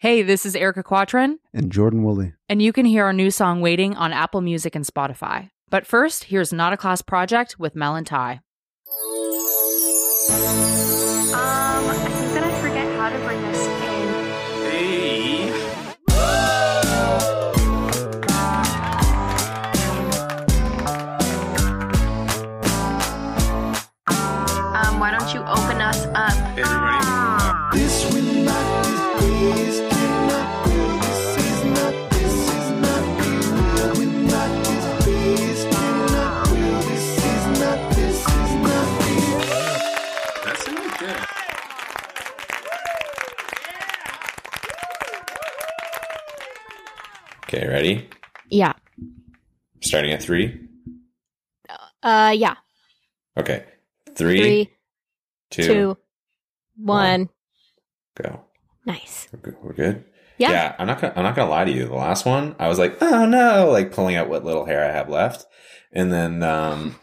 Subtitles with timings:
[0.00, 2.32] Hey, this is Erica Quatrin, And Jordan Woolley.
[2.48, 5.50] and you can hear our new song Waiting on Apple Music and Spotify.
[5.68, 8.40] But first, here's Not a Class Project with Mel and Ty.
[48.50, 48.72] Yeah.
[49.82, 50.68] Starting at three.
[52.02, 52.56] Uh yeah.
[53.36, 53.64] Okay.
[54.14, 54.70] Three, Three,
[55.50, 55.96] two, two,
[56.76, 57.28] one.
[58.20, 58.40] go.
[58.84, 59.28] Nice.
[59.32, 59.56] We're good.
[59.62, 60.04] We're good.
[60.36, 60.74] Yeah.
[60.78, 61.12] I'm not gonna.
[61.16, 61.86] I'm not gonna lie to you.
[61.86, 64.92] The last one, I was like, oh no, like pulling out what little hair I
[64.92, 65.46] have left,
[65.92, 66.96] and then, um,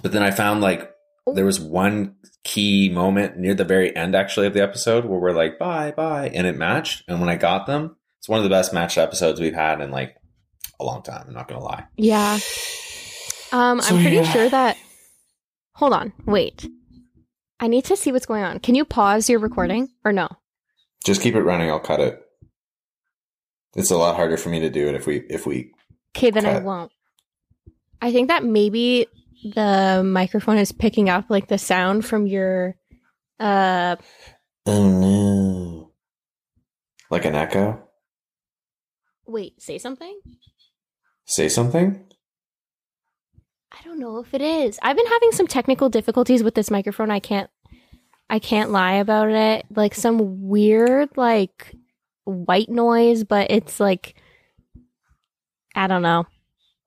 [0.00, 0.90] but then I found like
[1.34, 5.32] there was one key moment near the very end, actually, of the episode where we're
[5.32, 7.02] like, bye, bye, and it matched.
[7.08, 9.90] And when I got them, it's one of the best matched episodes we've had in
[9.90, 10.16] like
[10.82, 11.24] a long time.
[11.28, 11.84] I'm not gonna lie.
[11.96, 12.34] Yeah.
[13.52, 14.32] Um So, I'm pretty yeah.
[14.32, 14.76] sure that
[15.76, 16.12] Hold on.
[16.26, 16.68] Wait.
[17.58, 18.58] I need to see what's going on.
[18.60, 20.28] Can you pause your recording or no?
[21.04, 21.70] Just keep it running.
[21.70, 22.20] I'll cut it.
[23.74, 25.72] It's a lot harder for me to do it if we if we.
[26.16, 26.92] Okay, then I won't.
[28.02, 29.06] I think that maybe
[29.44, 32.76] the microphone is picking up like the sound from your
[33.40, 33.96] uh
[34.66, 35.92] Oh no!
[37.10, 37.82] Like an echo.
[39.26, 40.20] wait, say something?
[41.24, 42.04] Say something.
[43.70, 44.78] I don't know if it is.
[44.82, 47.10] I've been having some technical difficulties with this microphone.
[47.10, 47.50] I can't
[48.28, 49.66] I can't lie about it.
[49.74, 51.74] Like some weird like
[52.24, 54.14] white noise, but it's like
[55.74, 56.26] I don't know.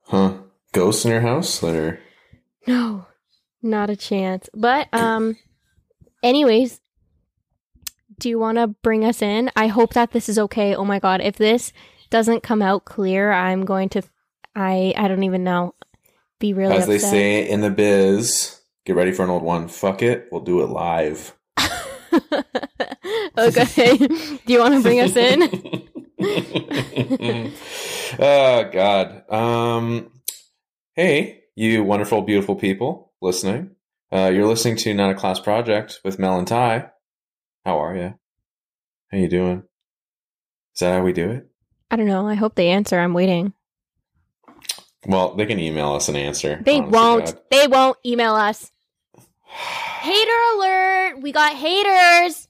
[0.04, 0.34] Huh?
[0.74, 1.64] Ghosts in your house?
[1.64, 2.00] Or
[2.68, 3.08] No.
[3.62, 4.50] Not a chance.
[4.54, 5.38] But um
[6.22, 6.82] anyways,
[8.20, 9.50] do you want to bring us in?
[9.56, 10.76] I hope that this is okay.
[10.76, 11.74] Oh my god, if this
[12.10, 14.04] doesn't come out clear, I'm going to
[14.56, 15.76] I I don't even know.
[16.40, 19.68] Be really as they say in the biz, get ready for an old one.
[19.68, 21.36] Fuck it, we'll do it live.
[23.38, 23.98] okay.
[23.98, 25.44] Do you want to bring us in?
[28.20, 29.32] oh God.
[29.32, 30.12] Um.
[30.94, 33.72] Hey, you wonderful, beautiful people listening.
[34.12, 36.92] Uh, you're listening to Not a Class Project with Mel and Ty.
[37.66, 38.14] How are you?
[39.12, 39.64] How you doing?
[40.74, 41.50] Is that how we do it?
[41.92, 42.28] I don't know.
[42.28, 43.00] I hope they answer.
[43.00, 43.54] I'm waiting.
[45.06, 46.62] Well, they can email us an answer.
[46.64, 47.26] They won't.
[47.26, 47.40] God.
[47.52, 48.72] They won't email us.
[50.02, 51.22] Hater alert!
[51.22, 52.48] We got haters.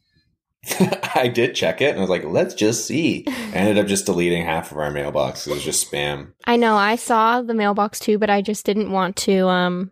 [1.16, 3.24] I did check it and I was like, let's just see.
[3.28, 5.46] I ended up just deleting half of our mailbox.
[5.46, 6.34] It was just spam.
[6.46, 6.76] I know.
[6.76, 9.48] I saw the mailbox too, but I just didn't want to.
[9.48, 9.92] Um,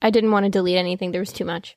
[0.00, 1.10] I didn't want to delete anything.
[1.10, 1.76] There was too much.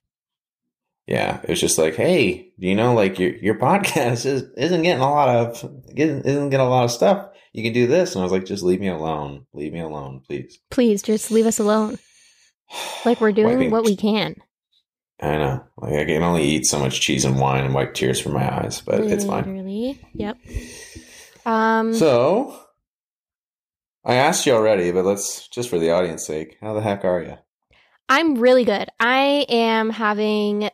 [1.07, 4.83] Yeah, it was just like, hey, do you know, like your your podcast is isn't
[4.83, 7.29] getting a lot of isn't getting a lot of stuff.
[7.53, 10.21] You can do this, and I was like, just leave me alone, leave me alone,
[10.25, 10.59] please.
[10.69, 11.97] Please, just leave us alone.
[13.05, 14.35] Like we're doing Wiping- what we can.
[15.21, 18.21] I know, like I can only eat so much cheese and wine and wipe tears
[18.21, 19.51] from my eyes, but it's fine.
[19.51, 19.99] Really?
[20.13, 20.37] Yep.
[21.45, 21.93] Um.
[21.93, 22.57] So,
[24.05, 27.21] I asked you already, but let's just for the audience sake, how the heck are
[27.21, 27.35] you?
[28.07, 28.87] I'm really good.
[28.99, 30.69] I am having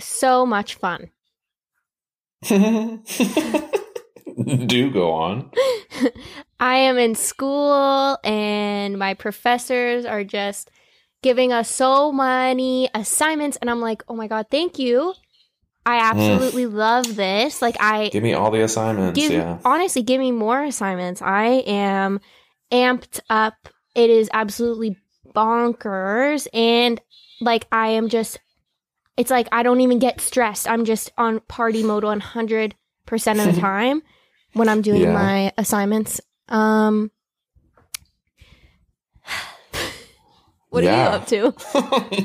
[0.00, 1.10] so much fun.
[2.48, 2.98] do
[4.90, 5.52] go on.
[6.60, 10.70] I am in school and my professors are just
[11.22, 15.14] giving us so many assignments and I'm like, "Oh my god, thank you.
[15.84, 16.02] I mm.
[16.02, 19.18] absolutely love this." Like I Give me all the assignments.
[19.18, 19.58] give yeah.
[19.64, 21.22] honestly give me more assignments.
[21.22, 22.20] I am
[22.72, 23.54] amped up.
[23.94, 24.96] It is absolutely
[25.34, 27.00] bonkers and
[27.40, 28.38] like I am just
[29.16, 30.68] it's like I don't even get stressed.
[30.68, 32.72] I'm just on party mode 100%
[33.48, 34.02] of the time
[34.54, 35.12] when I'm doing Yeah.
[35.12, 36.20] my assignments.
[36.48, 37.10] Um
[40.70, 40.94] What Yeah.
[40.94, 41.54] are you up to?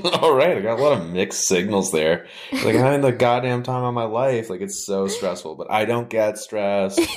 [0.21, 2.27] All right, I got a lot of mixed signals there.
[2.53, 4.49] Like I'm having the goddamn time of my life.
[4.49, 6.99] Like it's so stressful, but I don't get stressed.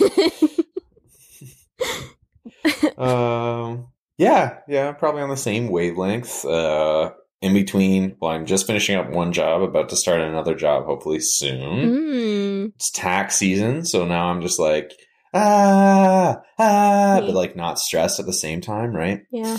[2.98, 3.86] um,
[4.18, 6.44] yeah, yeah, probably on the same wavelength.
[6.44, 10.84] Uh, in between, well, I'm just finishing up one job, about to start another job,
[10.84, 11.88] hopefully soon.
[11.88, 12.72] mm.
[12.74, 14.92] It's tax season, so now I'm just like
[15.32, 19.22] ah ah, but like not stressed at the same time, right?
[19.30, 19.58] Yeah.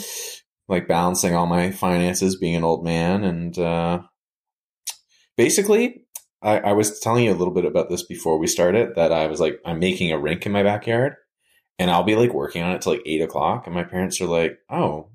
[0.68, 4.01] like balancing all my finances being an old man and uh
[5.38, 6.06] basically
[6.42, 9.28] I, I was telling you a little bit about this before we started that I
[9.28, 11.16] was like, I'm making a rink in my backyard
[11.78, 13.66] and I'll be like working on it till like eight o'clock.
[13.66, 15.10] And my parents are like, oh,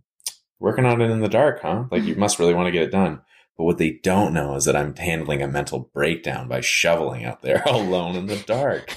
[0.58, 1.84] working on it in the dark, huh?
[1.90, 2.20] Like you mm-hmm.
[2.20, 3.20] must really want to get it done.
[3.56, 7.42] But what they don't know is that I'm handling a mental breakdown by shoveling out
[7.42, 8.94] there alone in the dark.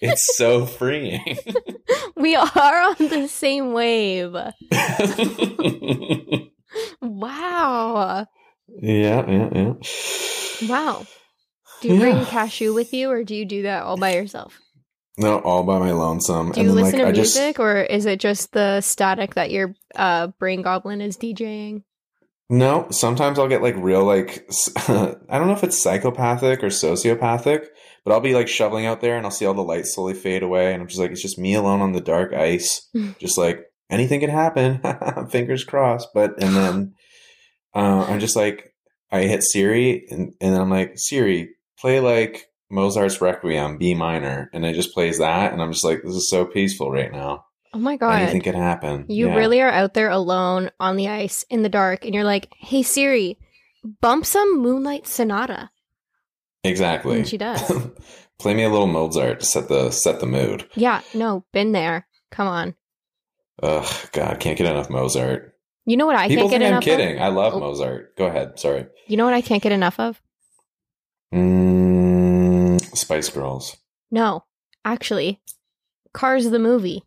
[0.00, 1.38] It's so freeing.
[2.14, 4.36] We are on the same wave.
[7.00, 8.26] Wow.
[8.80, 9.72] yeah, yeah, yeah.
[10.68, 11.06] Wow.
[11.80, 14.58] Do you bring cashew with you or do you do that all by yourself?
[15.22, 16.52] No, all by my lonesome.
[16.52, 19.74] Do you listen to I just- music or is it just the static that your
[19.94, 21.84] uh, brain goblin is DJing?
[22.50, 24.46] No, sometimes I'll get like real like
[24.88, 27.66] I don't know if it's psychopathic or sociopathic,
[28.04, 30.42] but I'll be like shoveling out there and I'll see all the lights slowly fade
[30.42, 33.64] away and I'm just like it's just me alone on the dark ice, just like
[33.88, 34.82] anything can happen,
[35.30, 36.08] fingers crossed.
[36.12, 36.94] But and then
[37.74, 38.74] uh, I'm just like
[39.10, 44.50] I hit Siri and and then I'm like Siri play like Mozart's Requiem B minor
[44.52, 47.44] and it just plays that and I'm just like this is so peaceful right now.
[47.74, 48.22] Oh my god.
[48.22, 49.04] Anything could happen.
[49.08, 49.36] You Yeah.
[49.36, 52.82] really are out there alone on the ice in the dark and you're like, "Hey
[52.82, 53.38] Siri,
[54.00, 55.70] bump some Moonlight Sonata."
[56.64, 57.18] exactly.
[57.18, 57.60] And she does.
[58.38, 60.68] Play me a little Mozart to set the set the mood.
[60.74, 62.06] Yeah, no, been there.
[62.30, 62.74] Come on.
[63.62, 65.54] Ugh, God, can't get enough Mozart.
[65.84, 67.16] You know what I People can't get think I'm enough kidding.
[67.16, 67.22] of?
[67.22, 67.60] I love Oh.
[67.60, 68.16] Mozart.
[68.16, 68.58] Go ahead.
[68.58, 68.86] Sorry.
[69.08, 70.20] You know what I can't get enough of?
[71.34, 72.41] Mm,
[72.94, 73.76] Spice Girls.
[74.10, 74.44] No.
[74.84, 75.40] Actually,
[76.12, 77.02] Cars the movie.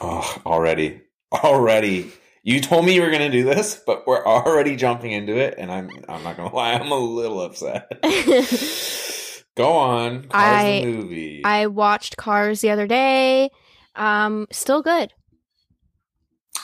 [0.00, 1.00] Oh, already,
[1.32, 2.12] already.
[2.42, 5.54] You told me you were going to do this, but we're already jumping into it,
[5.58, 6.72] and I'm I'm not going to lie.
[6.74, 7.90] I'm a little upset.
[9.56, 10.24] Go on.
[10.28, 11.42] Cars I- the movie.
[11.44, 13.50] I watched Cars the other day.
[13.96, 15.12] Um, still good.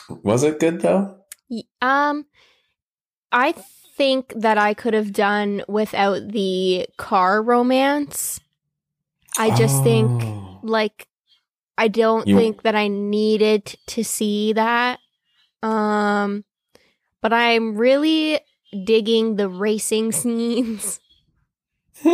[0.09, 1.17] Was it good though?
[1.81, 2.25] Um,
[3.31, 3.53] I
[3.97, 8.39] think that I could have done without the car romance.
[9.37, 10.59] I just think, Oh.
[10.63, 11.07] like,
[11.77, 14.99] I don't You- think that I needed to see that.
[15.61, 16.45] Um,
[17.21, 18.39] but I'm really
[18.85, 20.99] digging the racing scenes.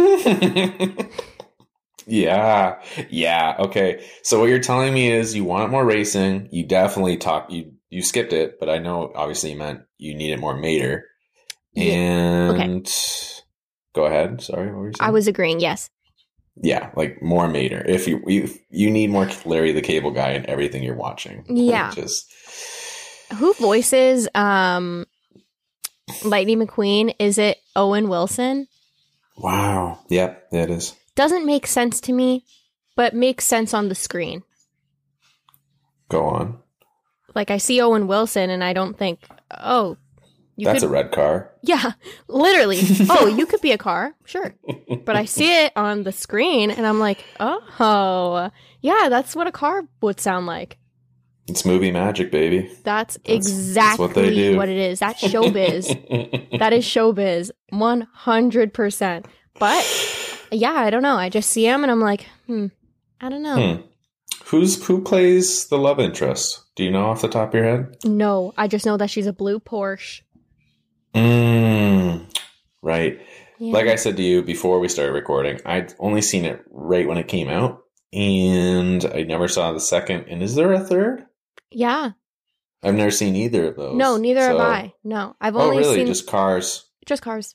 [2.07, 2.81] yeah.
[3.09, 3.55] Yeah.
[3.59, 4.03] Okay.
[4.23, 6.49] So what you're telling me is you want more racing.
[6.51, 10.39] You definitely talk you you skipped it, but I know obviously you meant you needed
[10.39, 11.05] more Mater.
[11.73, 12.51] Yeah.
[12.53, 12.89] And
[13.93, 14.41] go ahead.
[14.41, 15.07] Sorry, what were you saying?
[15.07, 15.89] I was agreeing, yes.
[16.61, 17.83] Yeah, like more Mater.
[17.87, 21.45] If you you you need more Larry the Cable Guy in everything you're watching.
[21.47, 21.91] Yeah.
[21.91, 22.31] Just
[23.35, 25.05] Who voices um
[26.25, 27.15] Lightning McQueen?
[27.19, 28.67] Is it Owen Wilson?
[29.37, 29.99] wow.
[30.09, 30.93] Yep, yeah, it is.
[31.15, 32.45] Doesn't make sense to me,
[32.95, 34.43] but makes sense on the screen.
[36.09, 36.59] Go on.
[37.33, 39.25] Like I see Owen Wilson and I don't think,
[39.57, 39.97] oh,
[40.61, 41.49] you That's could a red car.
[41.63, 41.93] Yeah,
[42.27, 42.79] literally.
[43.09, 44.53] oh, you could be a car, sure.
[45.05, 49.51] But I see it on the screen and I'm like, oh, yeah, that's what a
[49.51, 50.77] car would sound like.
[51.47, 52.71] It's movie magic, baby.
[52.83, 54.55] That's, That's- exactly that's what they do.
[54.55, 54.99] what it is.
[54.99, 55.87] That's showbiz.
[56.59, 59.25] that is showbiz, 100%.
[59.57, 61.15] But yeah, I don't know.
[61.15, 62.67] I just see him and I'm like, hmm,
[63.19, 63.77] I don't know.
[63.77, 63.81] Hmm.
[64.45, 66.65] Who's who plays the love interest?
[66.75, 67.95] Do you know off the top of your head?
[68.05, 70.21] No, I just know that she's a blue Porsche.
[71.13, 72.25] Mm,
[72.81, 73.19] right.
[73.59, 73.73] Yeah.
[73.73, 77.17] Like I said to you before we started recording, I'd only seen it right when
[77.17, 80.25] it came out, and I never saw the second.
[80.29, 81.25] And is there a third?
[81.71, 82.11] yeah.
[82.83, 83.95] I've never seen either of those.
[83.95, 84.93] No, neither have I.
[85.03, 85.97] No, I've Oh, only really?
[85.97, 86.89] seen Just cars.
[87.05, 87.53] just cars.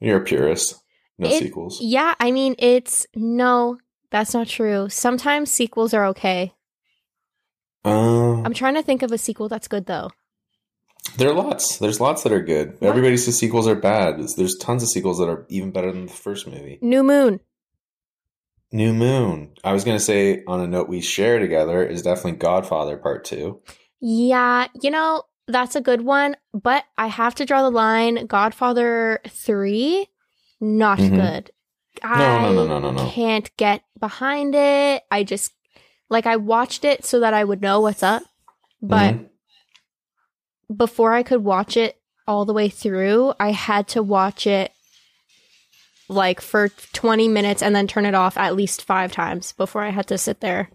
[0.00, 0.76] You're a purist.
[1.18, 1.78] No It- sequels.
[1.82, 3.76] Yeah, I mean, it's no,
[4.10, 4.88] that's not true.
[4.88, 6.54] Sometimes sequels are okay.
[7.84, 10.10] Um, I'm trying to think of a sequel that's good though.
[11.16, 11.78] There are lots.
[11.78, 12.72] There's lots that are good.
[12.80, 12.88] What?
[12.88, 14.16] Everybody says sequels are bad.
[14.36, 16.78] There's- tons of sequels that are even better than the first movie.
[16.82, 17.40] New Moon.
[18.72, 19.52] New Moon.
[19.64, 23.24] I was going to say, on a note we share together, is definitely Godfather Part
[23.24, 23.60] 2.
[24.00, 28.26] Yeah, you know, that's a good one, but I have to draw the line.
[28.26, 30.08] Godfather 3,
[30.60, 31.10] not Mhm.
[31.16, 31.50] good.
[32.02, 33.10] No, I no, no, no, no, no.
[33.10, 35.02] can't get behind it.
[35.10, 35.52] I just,
[36.10, 38.22] like, I watched it so that I would know what's up,
[38.82, 39.28] but Mhm.
[40.74, 41.96] Before I could watch it
[42.26, 44.72] all the way through, I had to watch it
[46.08, 49.90] like for 20 minutes and then turn it off at least five times before I
[49.90, 50.70] had to sit there.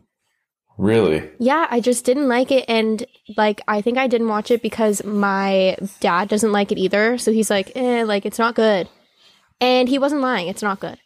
[0.77, 1.29] Really?
[1.39, 2.65] Yeah, I just didn't like it.
[2.67, 3.05] And
[3.38, 7.17] like, I think I didn't watch it because my dad doesn't like it either.
[7.17, 8.89] So he's like, eh, like, it's not good.
[9.60, 10.48] And he wasn't lying.
[10.48, 10.98] It's not good.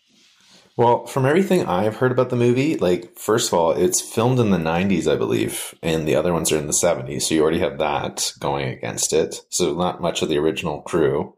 [0.77, 4.51] Well, from everything I've heard about the movie, like, first of all, it's filmed in
[4.51, 7.21] the 90s, I believe, and the other ones are in the 70s.
[7.23, 9.39] So you already have that going against it.
[9.49, 11.33] So not much of the original crew.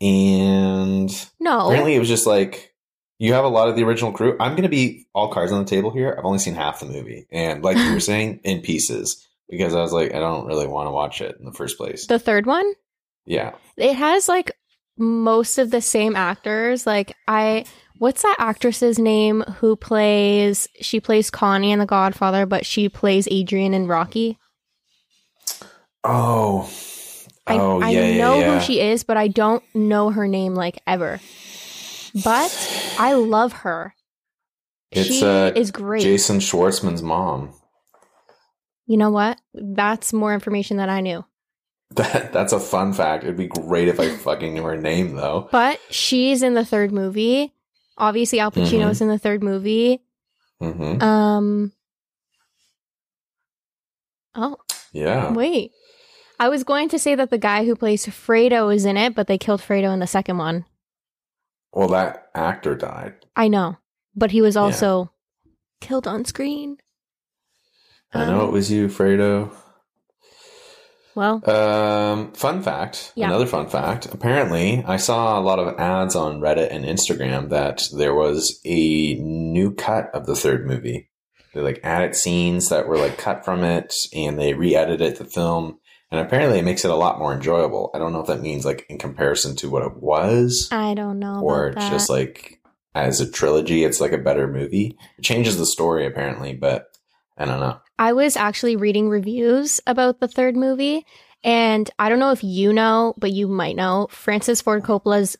[0.00, 1.66] and No.
[1.66, 2.72] apparently it was just like
[3.18, 4.36] you have a lot of the original crew.
[4.38, 6.14] I'm going to be all cards on the table here.
[6.16, 9.80] I've only seen half the movie, and like you were saying, in pieces because I
[9.80, 12.06] was like, I don't really want to watch it in the first place.
[12.06, 12.70] The third one?
[13.26, 14.52] yeah, It has like
[14.96, 16.86] most of the same actors.
[16.86, 17.64] Like I
[17.98, 23.28] what's that actress's name who plays she plays Connie in The Godfather, but she plays
[23.30, 24.38] Adrian in Rocky?
[26.04, 26.70] Oh,
[27.46, 28.58] I, oh I yeah, yeah, know yeah.
[28.58, 31.20] who she is, but I don't know her name like ever.
[32.24, 33.94] But I love her.
[34.90, 36.02] It's, she uh, is great.
[36.02, 37.52] Jason Schwartzman's mom.
[38.86, 39.38] you know what?
[39.52, 41.24] That's more information that I knew.
[41.94, 43.24] That that's a fun fact.
[43.24, 45.48] It'd be great if I fucking knew her name though.
[45.50, 47.54] But she's in the third movie.
[47.98, 50.00] Obviously, Al Pacino's in the third movie.
[50.60, 51.72] hmm Um.
[54.34, 54.56] Oh,
[54.92, 55.32] Yeah.
[55.32, 55.72] wait.
[56.38, 59.26] I was going to say that the guy who plays Fredo is in it, but
[59.26, 60.64] they killed Fredo in the second one.
[61.72, 63.14] Well, that actor died.
[63.34, 63.78] I know.
[64.14, 64.62] But he was Yeah.
[64.62, 65.10] also
[65.80, 66.78] killed on screen.
[68.14, 69.50] I know Um, it was you, Fredo.
[71.18, 73.12] Well, Um, fun fact.
[73.16, 73.26] Yeah.
[73.26, 74.06] Another fun fact.
[74.12, 79.14] Apparently, I saw a lot of ads on Reddit and Instagram that there was a
[79.16, 81.10] new cut of the third movie.
[81.54, 85.78] They like added scenes that were like cut from it, and they re-edited the film.
[86.12, 87.90] And apparently, it makes it a lot more enjoyable.
[87.94, 91.18] I don't know if that means like in comparison to what it was, I don't
[91.18, 91.40] know.
[91.42, 91.90] or about that.
[91.90, 92.60] just like
[92.94, 94.96] as a trilogy, it's like a better movie.
[95.18, 96.86] It changes the story apparently, but
[97.38, 97.78] I don't know.
[97.98, 101.04] I was actually reading reviews about the third movie,
[101.44, 104.08] and I don't know if you know, but you might know.
[104.10, 105.36] Francis Ford Coppola's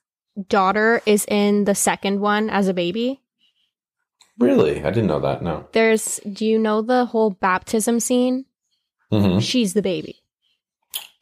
[0.49, 3.21] daughter is in the second one as a baby.
[4.39, 5.43] Really, I didn't know that.
[5.43, 5.67] No.
[5.73, 8.45] There's, do you know the whole baptism scene?
[9.11, 10.17] hmm She's the baby.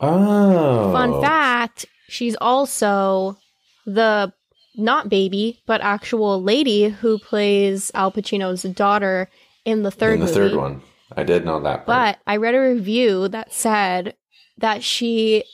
[0.00, 3.38] Oh, Fun fact, she's also
[3.86, 4.32] the
[4.76, 9.30] not baby, but actual lady who plays Al Pacino's daughter
[9.66, 10.34] in the third in the movie.
[10.34, 10.82] third one.
[11.14, 11.84] I did know that.
[11.84, 11.86] part.
[11.86, 14.14] But I read a review that said
[14.58, 15.44] that she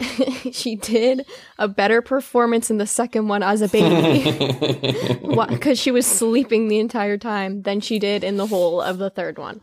[0.52, 1.26] she did
[1.58, 5.18] a better performance in the second one as a baby
[5.50, 9.10] because she was sleeping the entire time than she did in the whole of the
[9.10, 9.60] third one.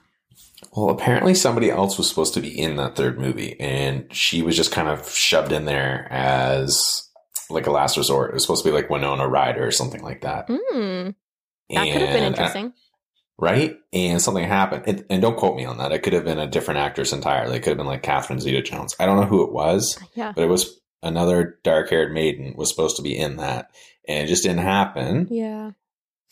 [0.74, 4.56] well, apparently somebody else was supposed to be in that third movie, and she was
[4.56, 7.10] just kind of shoved in there as
[7.50, 8.30] like a last resort.
[8.30, 10.46] It was supposed to be like Winona Ryder or something like that.
[10.48, 11.10] Hmm,
[11.70, 12.74] that could have been interesting.
[13.40, 13.78] Right?
[13.94, 15.92] And something happened, and, and don't quote me on that.
[15.92, 17.58] It could have been a different actress entirely.
[17.58, 18.96] It could have been like Catherine Zeta-Jones.
[19.00, 22.96] I don't know who it was, yeah, but it was another dark-haired maiden was supposed
[22.96, 23.70] to be in that,
[24.08, 25.28] and it just didn't happen.
[25.30, 25.72] yeah.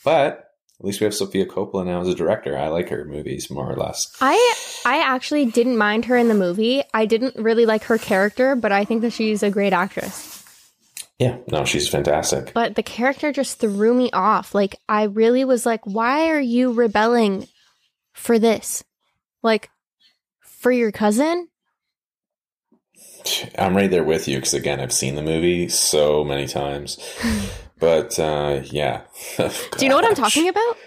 [0.04, 2.58] But at least we have Sofia Coppola now as a director.
[2.58, 4.12] I like her movies more or less.
[4.20, 6.84] I I actually didn't mind her in the movie.
[6.94, 10.35] I didn't really like her character, but I think that she's a great actress.
[11.20, 12.52] Yeah, no, she's fantastic.
[12.54, 14.54] But the character just threw me off.
[14.54, 17.48] Like I really was like, why are you rebelling
[18.14, 18.84] for this?
[19.42, 19.70] Like
[20.42, 21.48] for your cousin?
[23.58, 26.98] I'm right there with you because again, I've seen the movie so many times.
[27.78, 29.02] But uh, yeah,
[29.38, 29.50] Do
[29.82, 30.78] you know what I'm talking about?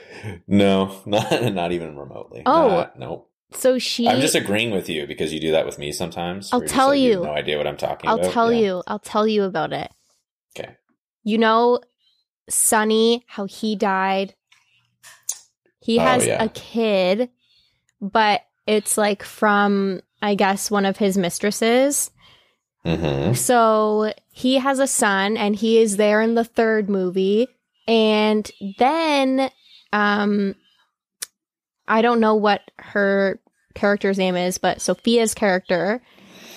[0.47, 2.43] No, not not even remotely.
[2.47, 2.69] Oh.
[2.69, 3.31] Not- nope.
[3.53, 6.51] So she I'm just agreeing with you because you do that with me sometimes.
[6.51, 7.13] I'll where you're just tell like, you.
[7.13, 8.33] have no idea what I'm talking I'll about.
[8.33, 8.59] tell Yeah.
[8.61, 8.83] you.
[8.87, 9.91] I'll tell you about it.
[10.57, 10.77] Okay.
[11.25, 11.81] You know
[12.49, 14.35] Sonny, how he died?
[15.81, 16.43] He Oh, has yeah.
[16.43, 17.31] a kid,
[18.01, 22.11] but it's like from I guess one of his mistresses.
[22.85, 23.37] Mhm.
[23.37, 27.49] So he has a son and he is there in the third movie.
[27.87, 29.51] And then
[29.93, 30.55] um
[31.87, 33.41] I don't know what her
[33.75, 36.03] character's name is, but Sofia's character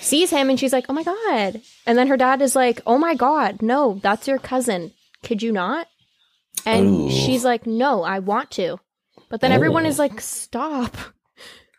[0.01, 2.97] sees him and she's like, "Oh my god." And then her dad is like, "Oh
[2.97, 4.91] my god, no, that's your cousin.
[5.23, 5.87] Could you not?"
[6.65, 7.11] And Ooh.
[7.11, 8.79] she's like, "No, I want to."
[9.29, 10.95] But then everyone is like, "Stop."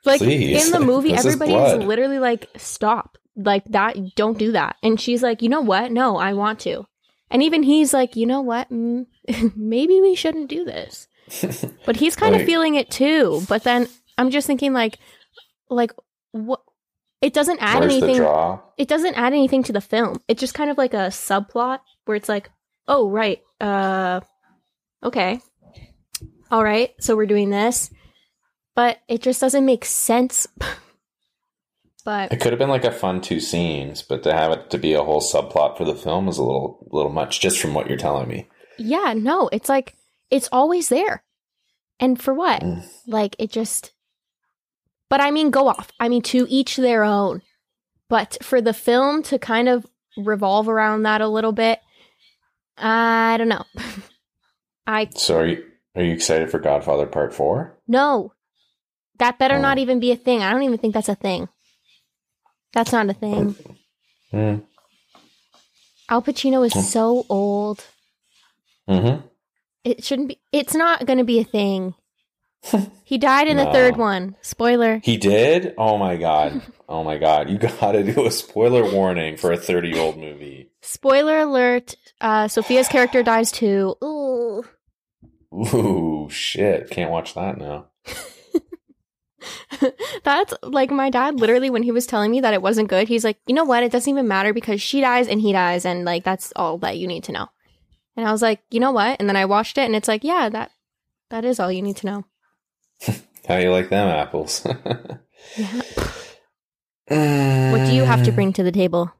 [0.05, 0.67] Like Please.
[0.67, 1.87] in the movie This everybody is blood.
[1.87, 4.75] literally like, "Stop." Like that, don't do that.
[4.83, 5.93] And she's like, "You know what?
[5.93, 6.87] No, I want to."
[7.31, 8.69] And even he's like, "You know what?
[8.71, 9.07] Mm,
[9.57, 11.07] maybe we shouldn't do this."
[11.87, 13.43] But he's kind of feeling it too.
[13.49, 13.87] But then
[14.19, 14.99] I'm just thinking like
[15.71, 15.93] like
[16.33, 16.63] what
[17.23, 18.23] it doesn't add Where's anything
[18.77, 20.21] it doesn't add anything to the film.
[20.29, 22.51] It's just kind of like a subplot where it's like,
[22.89, 23.41] "Oh, right.
[23.61, 24.21] Uh
[25.03, 25.41] okay.
[26.51, 26.91] All right.
[27.01, 27.91] So we're doing this."
[28.75, 30.47] But it just doesn't make sense.
[32.05, 34.79] but It could have been like a fun two scenes, but to have it to
[34.79, 37.89] be a whole subplot for the film is a little little much, just from what
[37.89, 38.49] you're telling me.
[38.79, 39.95] yeah, no, it's like
[40.31, 41.23] it's always there.
[42.01, 42.63] And for what?
[42.63, 42.85] Mm.
[43.07, 43.93] Like it just
[45.13, 45.91] But I mean go off.
[46.01, 47.43] I mean to each their own.
[48.09, 49.85] But for the film to kind of
[50.17, 51.81] revolve around that a little bit
[52.79, 53.65] I don't know.
[54.87, 55.65] I So are you
[55.95, 57.77] are you excited for Godfather Part Four?
[57.87, 58.33] no.
[59.19, 59.61] That better Oh.
[59.61, 60.43] not even be a thing.
[60.43, 61.49] I don't even think that's a thing.
[62.73, 63.55] That's not a thing.
[64.31, 64.57] Hmm.
[66.09, 66.81] Al Pacino is Hmm.
[66.81, 67.85] so old.
[68.89, 69.27] Mm-hmm.
[69.85, 70.41] It shouldn't be.
[70.53, 71.95] It's not going to be a thing.
[73.05, 74.37] he died in the third one.
[74.43, 75.01] Spoiler.
[75.03, 75.75] He did?
[75.77, 76.63] Oh my god.
[76.89, 77.51] Oh my god.
[77.51, 80.71] You gotta do a spoiler warning for a 30 year old movie.
[80.81, 81.97] Spoiler alert.
[82.21, 83.97] Uh, Sofia's character dies too.
[84.03, 84.65] Ooh.
[85.55, 86.91] Ooh, shit.
[86.91, 87.87] Can't watch that now.
[90.25, 93.25] That's like my dad literally when he was telling me that it wasn't good, he's
[93.25, 93.83] like, you know what?
[93.83, 96.99] It doesn't even matter because she dies and he dies, and like that's all that
[96.99, 97.49] you need to know.
[98.17, 99.17] And I was like, you know what?
[99.19, 100.71] And then I watched it and it's like, yeah, that
[101.31, 102.25] that is all you need to know.
[103.49, 104.67] How do you like them apples?
[105.57, 105.83] Yeah.
[107.73, 109.13] What do you have to uh, bring to the table?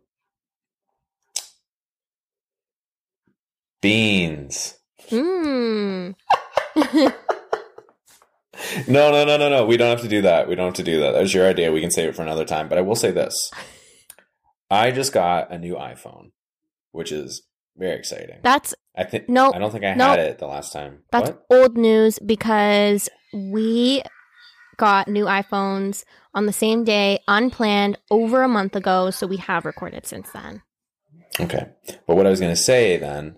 [3.83, 4.79] Beans.
[5.11, 6.15] Mmm.
[8.87, 9.67] No, no, no, no, no.
[9.67, 10.49] We don't have to do that.
[10.49, 11.13] We don't have to do that.
[11.13, 11.73] That was your idea.
[11.73, 12.69] We can save it for another time.
[12.69, 13.51] But I will say this.
[14.71, 16.31] I just got a new iPhone,
[16.93, 17.43] which is
[17.77, 18.39] very exciting.
[18.43, 21.01] That's I think no, I don't think I had it the last time.
[21.11, 21.47] that's what?
[21.51, 24.03] old news because we
[24.77, 29.11] got new iPhones on the same day, unplanned, over a month ago.
[29.11, 30.63] So we have recorded since then.
[31.41, 31.69] Okay.
[32.07, 33.37] But what I was going to say then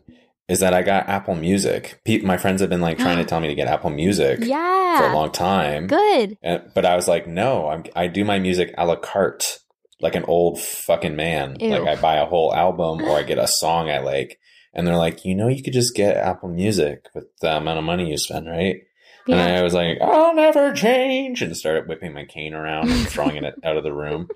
[0.49, 2.01] is that I got Apple Music.
[2.23, 4.99] My friends have been like trying to tell me to get Apple Music yeah.
[4.99, 5.87] for a long time.
[5.87, 6.39] Good.
[6.43, 9.61] But I was like, no, I'm, I do my music a la carte,
[10.01, 11.57] like an old fucking man.
[11.61, 11.71] Ew.
[11.71, 14.39] Like I buy a whole album or I get a song I like.
[14.73, 17.85] And they're like, you know, you could just get Apple Music with the amount of
[17.85, 18.83] money you spend, right?
[19.27, 23.37] And I was like, I'll never change, and started whipping my cane around and throwing
[23.37, 24.29] it out of the room.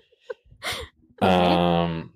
[1.21, 2.13] Um,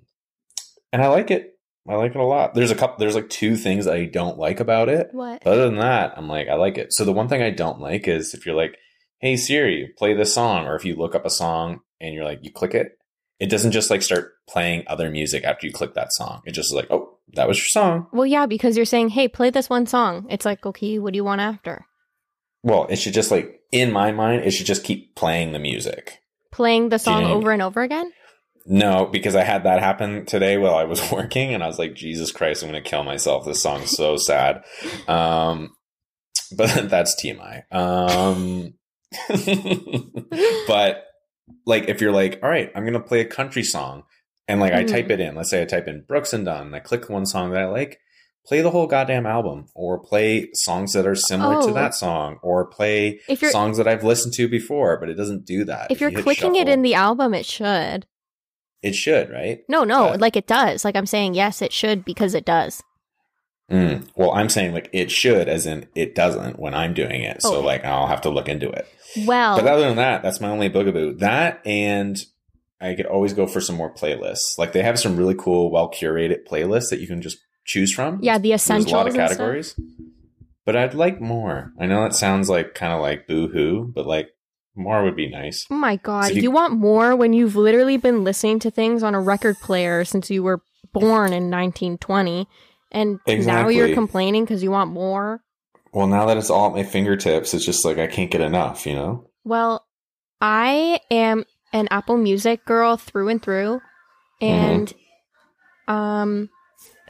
[0.93, 1.59] and I like it.
[1.87, 2.53] I like it a lot.
[2.53, 2.95] There's a couple.
[2.97, 5.09] There's like two things I don't like about it.
[5.11, 5.43] What?
[5.43, 6.93] But other than that, I'm like, I like it.
[6.93, 8.77] So the one thing I don't like is if you're like,
[9.19, 12.39] "Hey Siri, play this song," or if you look up a song and you're like,
[12.43, 12.97] you click it,
[13.43, 16.41] it doesn't just like start playing other music after you click that song.
[16.45, 18.07] It just is like, oh, that was your song.
[18.13, 20.27] Well, yeah, because you're saying, hey, play this one song.
[20.29, 21.85] It's like, okay, what do you want after?
[22.63, 26.21] Well, it should just like in my mind, it should just keep playing the music.
[26.53, 28.13] Playing the song you- over and over again?
[28.65, 31.95] No, because I had that happen today while I was working, and I was like,
[31.95, 33.43] Jesus Christ, I'm going to kill myself.
[33.43, 34.63] This song's so sad.
[35.05, 35.75] Um,
[36.55, 37.63] but that's TMI.
[37.73, 38.75] Um,
[40.67, 41.03] but
[41.65, 44.03] like, if you're like, all right, I'm to play a country song,
[44.47, 44.87] and like I Mhm.
[44.91, 47.25] type it in, let's say I type in Brooks and Dunn, and I click one
[47.25, 47.99] song that I like,
[48.45, 51.67] play the whole goddamn album, or play songs that are similar Oh.
[51.67, 55.13] to that song, or play If you're songs that I've listened to before, but it
[55.15, 55.89] doesn't do that.
[55.91, 58.05] if you're you clicking it in the album, it should.
[58.81, 59.59] it should, right?
[59.69, 60.83] No, no, Uh, like it does.
[60.83, 62.83] Like I'm saying, yes, it should because it does.
[63.71, 64.07] Mm.
[64.15, 67.41] Well, I'm saying like it should, as in it doesn't when I'm doing it.
[67.41, 67.61] So Oh.
[67.61, 68.87] like I'll have to look into it.
[69.25, 71.15] Well, But other than that, that's my only bugaboo.
[71.15, 72.17] That and
[72.81, 74.57] I could always go for some more playlists.
[74.57, 78.19] Like they have some really cool, well curated playlists that you can just choose from.
[78.21, 78.91] yeah, the There's essentials.
[78.91, 79.75] a lot of categories.
[80.65, 81.73] But I'd like more.
[81.79, 84.29] I know that sounds like kind of like boo hoo, but like
[84.75, 85.65] more would be nice.
[85.69, 89.03] Oh my god, So you, you- want more when you've literally been listening to things
[89.03, 90.61] on a record player since you were
[90.93, 92.47] born in 1920
[92.93, 95.41] and now you're complaining because you want more?
[95.93, 98.85] Well, now that it's all at my fingertips, it's just like I can't get enough,
[98.85, 99.29] you know?
[99.43, 99.85] Well,
[100.41, 103.81] I am an Apple Music girl through and through.
[104.41, 104.93] And
[105.87, 106.49] um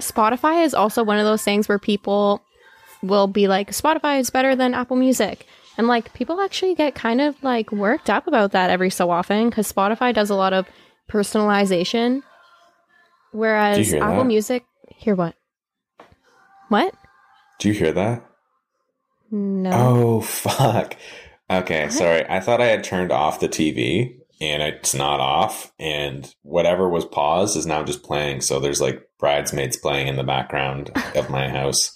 [0.02, 2.42] Spotify is also one of those things where people
[3.02, 5.48] will be like Spotify is better than Apple Music.
[5.78, 9.50] And like people actually get kind of like worked up about that every so often
[9.52, 10.68] cuz Spotify does a lot of
[11.10, 12.22] personalization
[13.32, 14.26] whereas Apple that?
[14.26, 15.36] Music hear what?
[16.74, 16.96] What?
[17.60, 18.26] Do you hear that?
[19.30, 19.70] No.
[19.72, 20.96] Oh fuck.
[21.50, 21.94] Okay, What?
[21.94, 22.26] sorry.
[22.28, 27.06] I thought I had turned off the TV and it's not off and whatever was
[27.06, 28.42] paused is now just playing.
[28.42, 31.96] So there's like bridesmaids playing in the background of my house.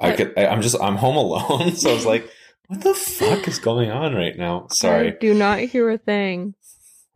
[0.00, 2.26] I I- could I, I'm just I'm home alone, so I was like,
[2.68, 4.62] what the fuck is going on right now?
[4.70, 5.16] I Sorry.
[5.20, 6.54] do not hear a thing.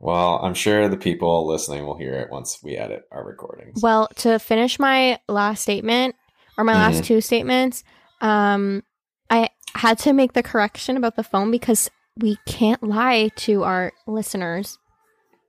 [0.00, 3.80] Well, I'm sure the people listening will hear it once we edit our recordings.
[3.82, 6.14] Well, to finish my last statement
[6.56, 7.82] or my last two statements,
[8.20, 8.82] um,
[9.30, 13.92] I had to make the correction about the phone because we can't lie to our
[14.06, 14.78] listeners.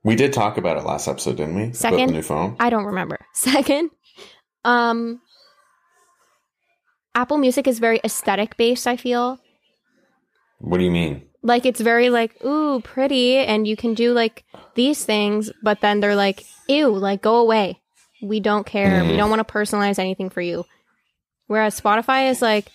[0.04, 1.62] We did talk about it last episode, didn't we?
[1.64, 2.06] About Second.
[2.08, 2.56] the new phone.
[2.60, 3.18] I don't remember.
[3.34, 3.90] Second,
[4.64, 5.20] um,
[7.14, 8.86] Apple Music is very aesthetic based.
[8.86, 9.38] I feel
[10.58, 11.22] What do you mean?
[11.42, 16.00] like it's very like ooh pretty, and you can do like these things, but then
[16.00, 17.80] they're like ew, like go away.
[18.22, 19.02] We don't care.
[19.04, 19.16] We Mhm.
[19.18, 20.64] don't want to personalize anything for you.
[21.46, 22.70] Whereas Spotify is like,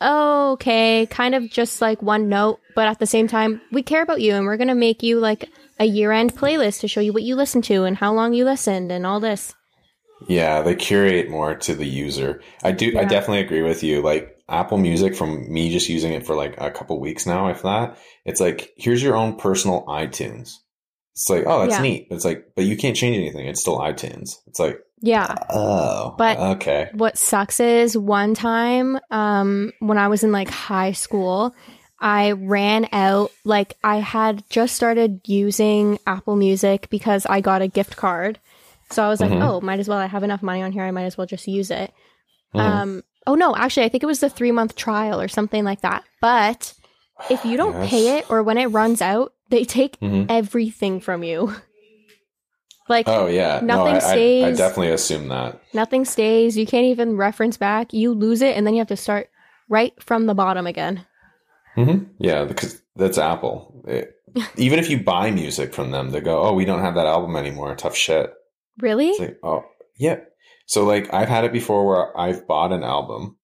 [0.00, 4.02] oh, okay, kind of just like one note, but at the same time, we care
[4.02, 5.48] about you and we're going to make you like
[5.78, 8.44] a year end playlist to show you what you listen to and how long you
[8.44, 9.54] listened and all this.
[10.28, 12.42] Yeah, they curate more to the user.
[12.62, 12.96] I do.
[12.98, 14.02] I definitely agree with you.
[14.02, 17.62] Like Apple Music, from me just using it for like a couple weeks now, if
[17.62, 20.50] that, it's like here's your own personal iTunes.
[21.14, 21.82] It's like, oh, that's Yeah.
[21.82, 22.08] neat.
[22.10, 23.46] It's like, but you can't change anything.
[23.46, 24.36] It's still iTunes.
[24.46, 25.34] It's like, Yeah.
[25.50, 26.88] oh, But- okay.
[26.94, 31.54] What sucks is one time, um, when I was in like high school,
[32.00, 37.68] I ran out, like, I had just started using Apple Music because I got a
[37.68, 38.38] gift card.
[38.90, 39.42] So I was like, Mhm.
[39.42, 39.98] oh, might as well.
[39.98, 40.82] I have enough money on here.
[40.84, 41.92] I might as well just use it.
[42.54, 42.60] Mhm.
[42.60, 45.80] Um, oh no, actually, I think it was the three month trial or something like
[45.82, 46.04] that.
[46.20, 46.74] But
[47.30, 47.90] if you don't Yes.
[47.90, 50.26] pay it or when it runs out, they take Mhm.
[50.28, 51.54] everything from you.
[52.88, 54.44] Like, Oh yeah, no, nothing stays.
[54.44, 55.60] I, I definitely assume that.
[55.74, 56.56] nothing stays.
[56.56, 57.92] You can't even reference back.
[57.92, 59.28] You lose it, and then you have to start
[59.68, 61.04] right from the bottom again.
[61.74, 63.84] hmm Yeah, because that's Apple.
[63.86, 64.14] It-
[64.56, 67.36] even if you buy music from them, they go, "Oh, we don't have that album
[67.36, 68.32] anymore." Tough shit.
[68.78, 69.12] Really?
[69.18, 69.64] Like, oh,
[69.98, 70.20] yeah.
[70.66, 73.36] So like I've had it before where I've bought an album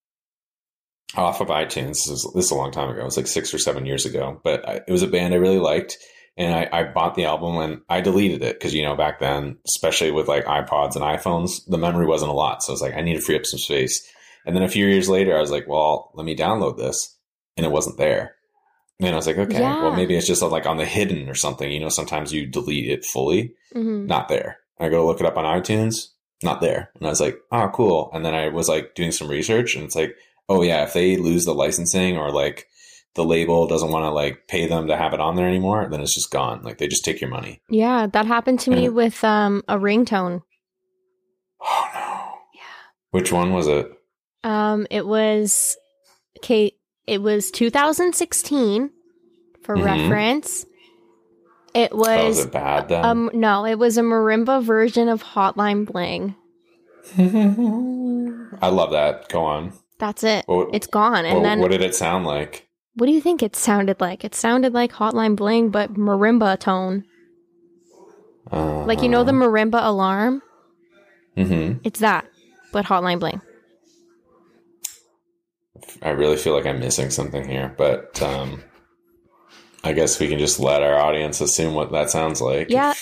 [1.15, 1.89] off of iTunes.
[1.89, 3.01] This is, this is a long time ago.
[3.01, 5.39] It was like six or seven years ago, but I, it was a band I
[5.39, 5.99] really liked.
[6.39, 9.59] And I, I bought the album and I deleted it because, you know, back then,
[9.67, 12.63] especially with like iPods and iPhones, the memory wasn't a lot.
[12.63, 14.01] So I was like, I need to free up some space.
[14.47, 17.17] And then a few years later, I was like, well, let me download this.
[17.57, 18.37] And it wasn't there.
[19.01, 19.83] And I was like, okay, Yeah.
[19.83, 21.71] well, maybe it's just like on the hidden or something.
[21.73, 24.59] You know, sometimes you delete it fully hmm not there.
[24.79, 26.07] I go look it up on iTunes,
[26.45, 26.91] not there.
[26.95, 28.11] And I was like, oh, cool.
[28.15, 30.15] And then I was like doing some research and it's like,
[30.49, 32.68] oh, yeah, if they lose the licensing or like
[33.19, 36.01] the label doesn't want to like pay them to have it on there anymore, then
[36.01, 36.63] it's just gone.
[36.63, 37.61] Like they just take your money.
[37.69, 38.89] Yeah, that happened to me Yeah.
[38.89, 40.41] with um a ringtone.
[41.61, 42.39] Oh, no.
[42.55, 42.61] Yeah.
[43.11, 43.93] Which one was it?
[44.45, 45.77] Um, it was
[46.39, 46.73] okay.
[47.07, 48.91] It was 2016
[49.63, 49.85] for Mhm.
[49.85, 50.65] reference.
[51.75, 53.05] It Oh, was was it bad then?
[53.05, 56.35] um no, it was a marimba version of Hotline Bling.
[58.63, 59.29] I love that.
[59.29, 59.73] Go on.
[59.99, 60.45] That's it.
[60.47, 61.25] What, It's gone.
[61.25, 62.68] And what, then what did it sound like?
[62.99, 64.25] What do you think it sounded like?
[64.25, 67.05] It sounded like Hotline Bling, but marimba tone.
[68.51, 70.43] Uh, Like you know the marimba alarm?
[71.37, 72.27] hmm It's that,
[72.73, 73.41] but Hotline Bling.
[76.03, 78.63] I really feel like I'm missing something here, but um,
[79.85, 82.69] I guess we can just let our audience assume what that sounds like.
[82.69, 82.95] Yeah.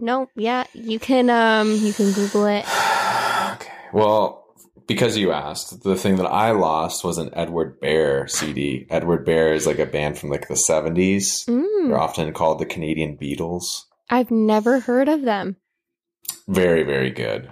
[0.00, 2.64] No, yeah, you can um you can Google it.
[3.52, 3.72] okay.
[3.92, 4.41] Well,
[4.86, 8.86] because you asked, the thing that I lost was an Edward Bear CD.
[8.90, 11.46] Edward Bear is like a band from like the 70s.
[11.46, 13.84] Mm, They're often called the Canadian Beatles.
[14.10, 15.56] I've never heard of them.
[16.48, 17.50] Very, very good.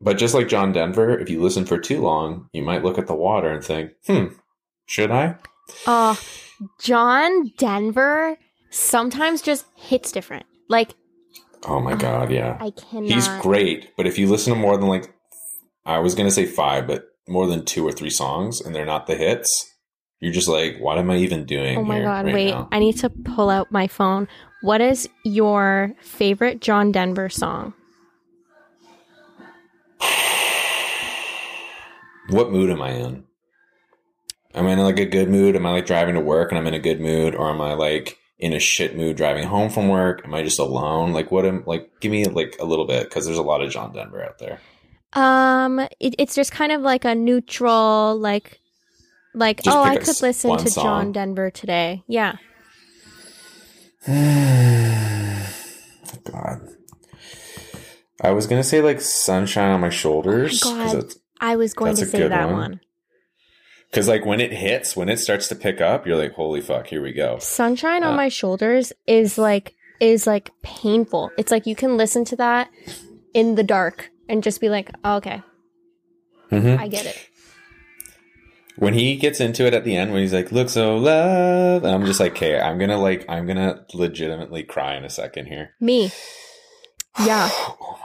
[0.00, 3.06] But just like John Denver, if you listen for too long, you might look at
[3.06, 4.26] the water and think, hmm,
[4.86, 5.36] should I?
[5.86, 6.16] Uh
[6.80, 8.36] John Denver
[8.70, 10.46] sometimes just hits different.
[10.68, 10.94] Like
[11.64, 12.56] Oh my God, yeah.
[12.60, 13.10] I cannot.
[13.10, 15.14] He's great, but if you listen to more than like,
[15.84, 18.86] I was going to say five, but more than two or three songs and they're
[18.86, 19.72] not the hits,
[20.20, 21.78] you're just like, what am I even doing?
[21.78, 22.26] Oh my god!
[22.26, 22.68] right wait, now?
[22.70, 24.28] I need to pull out my phone.
[24.60, 27.74] What is your favorite John Denver song?
[32.28, 33.24] What mood am I in?
[34.54, 35.56] Am I in like a good mood?
[35.56, 37.74] Am I like driving to work and I'm in a good mood, or am I
[37.74, 40.22] like in a shit mood driving home from work?
[40.24, 41.12] Am I just alone?
[41.12, 41.90] Like, what am like?
[42.00, 44.60] Give me like a little bit because there's a lot of John Denver out there.
[45.14, 48.60] Um, it, it's just kind of like a neutral, like,
[49.34, 50.84] like Just oh, I could listen to song.
[50.84, 52.02] John Denver today.
[52.06, 52.36] Yeah.
[56.24, 56.68] God.
[58.20, 61.14] I was gonna say like sunshine on my shoulders Oh God.
[61.40, 62.80] I was going to say that one.
[63.90, 66.86] Because like when it hits, when it starts to pick up, you're like, "Holy fuck,
[66.86, 71.30] here we go!" Sunshine on Uh, my shoulders is like is like painful.
[71.36, 72.70] It's like you can listen to that
[73.34, 75.42] in the dark and just be like, oh, okay,
[76.50, 76.78] Mhm.
[76.78, 77.16] I get it.
[78.76, 81.94] When he gets into it at the end, when he's like, "Look so love," and
[81.94, 85.74] I'm just like, "Okay, I'm gonna like, I'm gonna legitimately cry in a second here."
[85.80, 86.10] Me.
[87.24, 87.48] Yeah.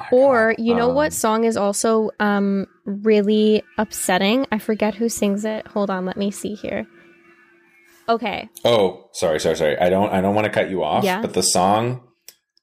[0.09, 0.63] Oh Or God.
[0.65, 4.45] you know Um, what song is also um really upsetting?
[4.53, 5.67] I forget who sings it.
[5.67, 6.85] Hold on, let me see here.
[8.07, 8.47] Okay.
[8.63, 9.77] Oh, sorry, sorry, sorry.
[9.79, 11.03] I don't, I don't want to cut you off.
[11.03, 11.21] Yeah.
[11.21, 12.06] But the song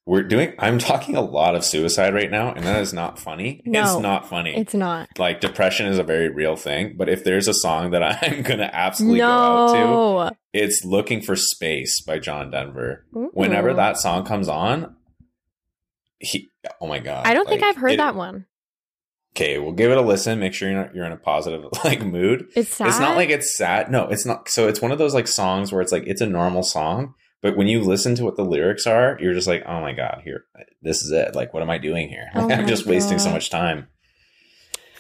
[0.07, 3.63] we're doing, I'm talking a lot of suicide right now, and that is not funny.
[3.65, 4.55] No, it's not funny.
[4.55, 5.09] It's not.
[5.19, 6.95] like depression is a very real thing.
[6.99, 11.37] But if there's a song that I'm gonna absolutely go out to, it's "Looking for
[11.37, 13.07] Space" by John Denver.
[13.13, 14.95] Whenever that song comes on,
[16.19, 16.49] he,
[16.81, 18.47] oh my god, I don't think I've heard it- that one.
[19.37, 20.39] Okay, we'll give it a listen.
[20.39, 22.47] Make sure you're not, you're in a positive like mood.
[22.55, 22.87] It's sad.
[22.89, 23.91] It's not like it's sad.
[23.91, 24.49] No, it's not.
[24.49, 27.15] So it's one of those like songs where it's like it's a normal song,
[27.45, 30.23] but when you listen to what the lyrics are, you're just like, oh my god,
[30.25, 30.47] here,
[30.81, 31.35] this is it.
[31.35, 32.31] Like, what am I doing here?
[32.35, 33.87] Oh I'm just wasting so much time.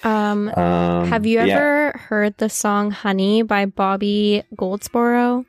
[0.02, 1.56] um, Um, have you yeah.
[1.56, 5.46] ever heard the song "Honey" by Bobby Goldsboro?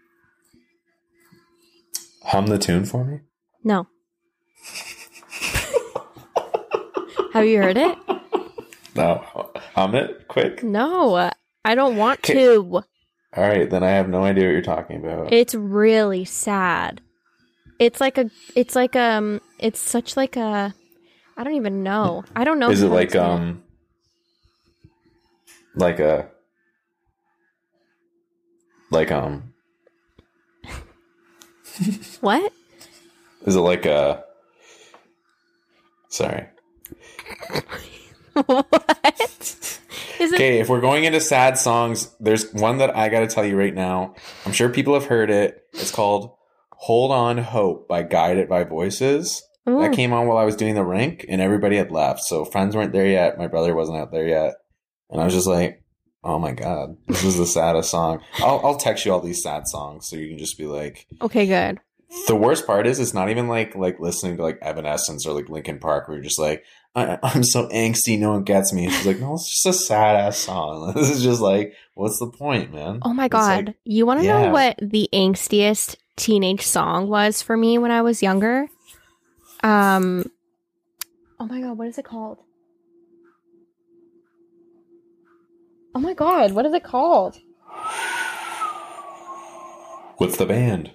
[2.24, 3.20] hum the tune for me?
[3.62, 3.88] No.
[7.34, 7.98] have you heard it?
[8.96, 10.64] No, hum it quick.
[10.64, 11.30] No,
[11.66, 12.34] I don't want Okay.
[12.36, 12.84] to.
[13.38, 15.34] All right, then I have no idea what you're talking about.
[15.34, 17.02] It's really sad.
[17.80, 18.30] It's like a.
[18.56, 19.42] It's like um.
[19.60, 20.74] It's such like a.
[21.36, 22.24] I don't even know.
[22.34, 22.70] I don't know.
[22.72, 23.62] Is it like um,
[25.76, 26.30] like a,
[28.90, 29.54] like um,
[32.22, 32.54] what?
[33.46, 34.24] is it like a?
[36.08, 36.48] Sorry.
[38.46, 39.65] what?
[40.26, 40.36] Is it?
[40.36, 43.56] Okay, if we're going into sad songs, there's one that I got to tell you
[43.56, 44.16] right now.
[44.46, 45.64] I'm sure people have heard it.
[45.74, 46.36] It's called
[46.72, 49.44] "Hold On Hope" by Guided by Voices.
[49.70, 49.82] Ooh.
[49.82, 52.22] That came on while I was doing the rink, and everybody had left.
[52.22, 53.38] So friends weren't there yet.
[53.38, 54.56] My brother wasn't out there yet,
[55.10, 55.84] and I was just like,
[56.24, 59.68] "Oh my god, this is the saddest song." I'll, I'll text you all these sad
[59.68, 61.08] songs, so you can just be like.
[61.22, 61.80] Okay, good.
[62.28, 65.50] The worst part is, it's not even like like listening to like Evanescence or like
[65.50, 66.64] Linkin Park, where you're just like,
[66.96, 70.16] I, "I'm so angsty, no one gets me." She's like, "No, it's just a sad
[70.16, 73.00] ass song." This is just like, what's the point, man?
[73.02, 73.68] Oh my god.
[73.68, 74.46] like- you want to yeah.
[74.46, 78.68] know what the angstiest teenage song was for me when I was younger?
[79.64, 80.32] Um
[81.40, 82.40] Oh my god, what is it called?
[85.94, 87.40] Oh my god, what is it called?
[90.18, 90.92] What's the band?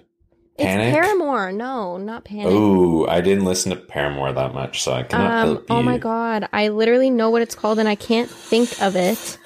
[0.57, 1.51] It's Paramore.
[1.51, 2.47] No, not Panic.
[2.47, 5.75] Oh, I didn't listen to Paramore that much, so I cannot um help you.
[5.75, 9.37] oh my god, I literally know what it's called and I can't think of it.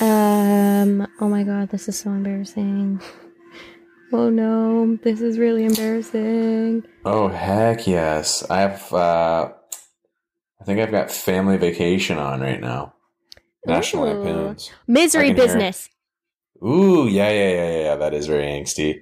[0.00, 3.00] Um oh my god, this is so embarrassing.
[4.12, 6.84] Oh no, this is really embarrassing.
[7.04, 8.44] Oh heck yes!
[8.50, 8.92] I have.
[8.92, 9.52] uh
[10.60, 12.94] I think I've got Family Vacation on right now.
[13.66, 14.04] National.
[14.06, 14.70] Lampoons.
[14.86, 15.46] Misery I can hear it.
[15.48, 15.88] business.
[16.64, 17.96] Ooh, yeah, yeah, yeah, yeah.
[17.96, 19.00] That is very angsty.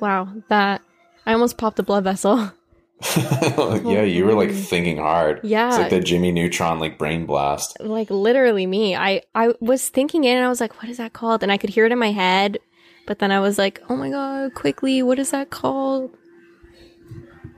[0.00, 0.82] Wow, that
[1.26, 2.52] I almost popped a blood vessel.
[3.16, 5.40] yeah, you were like thinking hard.
[5.42, 5.68] Yeah.
[5.68, 7.78] It's like the Jimmy Neutron like brain blast.
[7.80, 8.94] Like literally me.
[8.94, 11.42] I I was thinking it and I was like, what is that called?
[11.42, 12.58] And I could hear it in my head,
[13.06, 16.14] but then I was like, oh my god, quickly, what is that called?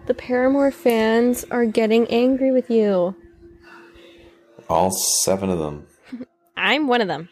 [0.06, 3.16] The Paramore fans are getting angry with you.
[4.68, 5.86] All seven of them.
[6.56, 7.28] I'm one of them.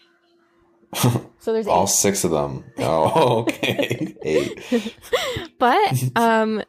[1.42, 2.64] So there's All six of them.
[2.79, 4.14] Oh, okay.
[4.22, 4.94] Eight.
[5.59, 6.62] But um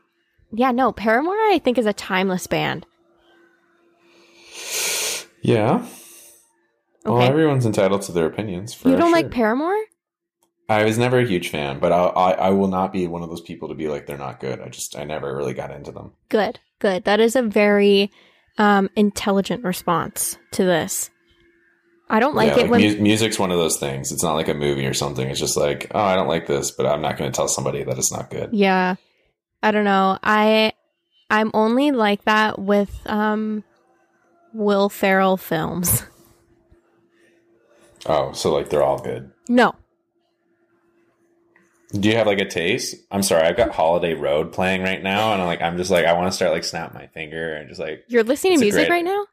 [0.54, 2.86] yeah, no, Paramore I think is a timeless band.
[5.42, 5.86] Yeah.
[7.06, 7.28] Well, Okay.
[7.28, 8.74] everyone's entitled to their opinions.
[8.74, 9.12] For you don't sure.
[9.16, 9.78] like Paramore?
[10.70, 13.30] I was never a huge fan, but I, I I will not be one of
[13.30, 14.62] those people to be like they're not good.
[14.62, 16.14] I just I never really got into them.
[16.30, 16.60] Good.
[16.80, 17.04] Good.
[17.04, 18.10] That is a very
[18.58, 21.10] um intelligent response to this.
[22.12, 24.12] I don't like yeah, it when mu- music's one of those things.
[24.12, 25.28] It's not like a movie or something.
[25.28, 27.84] It's just like oh I don't like this, but I'm not going to tell somebody
[27.84, 28.50] that it's not good.
[28.52, 28.96] Yeah.
[29.64, 30.20] I don't know.
[30.22, 30.74] I
[31.30, 33.64] I'm only like that with um
[34.54, 36.04] Will Ferrell films.
[38.06, 39.32] Oh, so like they're all good.
[39.48, 39.76] No.
[41.92, 42.96] Do you have like a taste?
[43.12, 46.06] I'm sorry, I've got Holiday Road playing right now, and I'm like I'm just like
[46.06, 48.88] I want to start like snap my finger and just like You're listening to music
[48.88, 49.26] great- right now?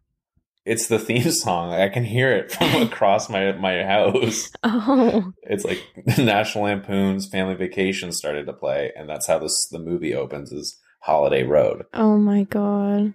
[0.65, 1.73] It's the theme song.
[1.73, 4.51] I can hear it from across my my house.
[4.65, 5.33] Oh.
[5.43, 5.83] It's like
[6.19, 10.79] National Lampoon's Family Vacation started to play, and that's how this the movie opens is
[11.01, 11.85] Holiday Road.
[11.95, 13.15] Oh my god.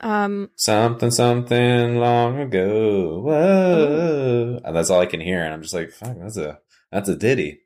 [0.00, 3.20] Um Something something long ago.
[3.20, 4.60] Whoa.
[4.64, 6.58] And that's all I can hear, and I'm just like, fuck, that's a
[6.90, 7.60] that's a ditty.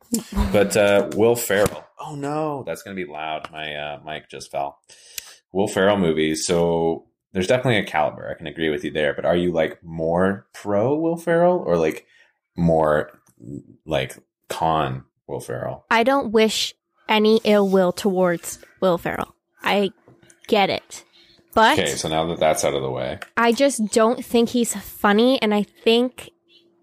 [0.52, 1.84] But uh Will Ferrell.
[1.98, 3.50] Oh no, that's gonna be loud.
[3.52, 4.78] My uh mic just fell.
[5.52, 6.46] Will Ferrell movies.
[6.46, 8.30] So there's definitely a caliber.
[8.30, 9.14] I can agree with you there.
[9.14, 12.06] But are you like more pro Will Ferrell or like
[12.56, 13.20] more
[13.84, 14.16] like
[14.48, 15.84] con Will Ferrell?
[15.90, 16.74] I don't wish
[17.08, 19.34] any ill will towards Will Ferrell.
[19.62, 19.90] I
[20.46, 21.04] get it.
[21.54, 24.74] But Okay, so now that that's out of the way, I just don't think he's
[24.74, 26.30] funny and I think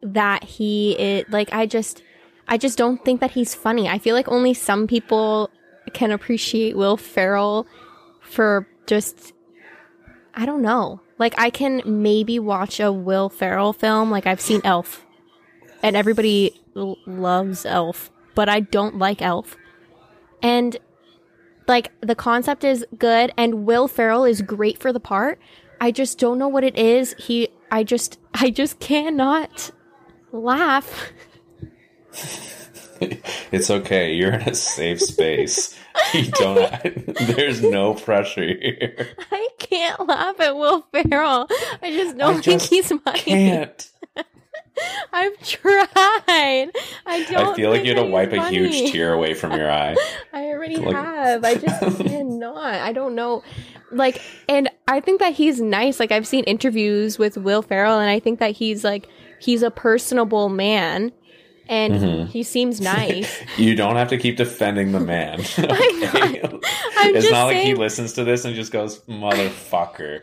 [0.02, 2.02] that he is like I just
[2.48, 3.88] I just don't think that he's funny.
[3.88, 5.50] I feel like only some people
[5.94, 7.68] can appreciate Will Ferrell
[8.22, 9.33] for just
[10.36, 11.02] I don't know.
[11.20, 15.06] Like I can maybe watch a Will Ferrell film like I've seen Elf
[15.82, 19.56] and everybody l- loves Elf, but I don't like Elf.
[20.42, 20.78] And
[21.68, 25.40] like the concept is good and Will Ferrell is great for the part.
[25.80, 27.16] I just don't know what it is.
[27.18, 29.72] He I just I just cannot
[30.32, 31.12] laugh.
[33.52, 34.14] It's okay.
[34.14, 35.78] You're in a safe space.
[36.14, 37.16] You don't.
[37.36, 39.10] There's no pressure here.
[39.32, 41.48] I can't laugh at Will Ferrell.
[41.82, 43.20] I just don't I think just he's funny.
[43.20, 43.90] Can't.
[45.14, 45.88] I've tried.
[47.06, 47.48] I don't.
[47.48, 49.96] I feel like you had to wipe a huge tear away from your eye.
[50.32, 51.44] I already Like- have.
[51.44, 52.58] I just cannot.
[52.64, 53.44] I don't know.
[53.92, 56.00] Like, and I think that he's nice.
[56.00, 59.08] Like, I've seen interviews with Will Ferrell, and I think that he's like,
[59.40, 61.12] he's a personable man,
[61.68, 62.28] and Mhm.
[62.30, 63.42] he seems nice.
[63.58, 65.42] You don't have to keep defending the man.
[65.58, 66.42] I'm okay?
[66.98, 70.22] I'm it's not like he listens to this and just goes, "Motherfucker."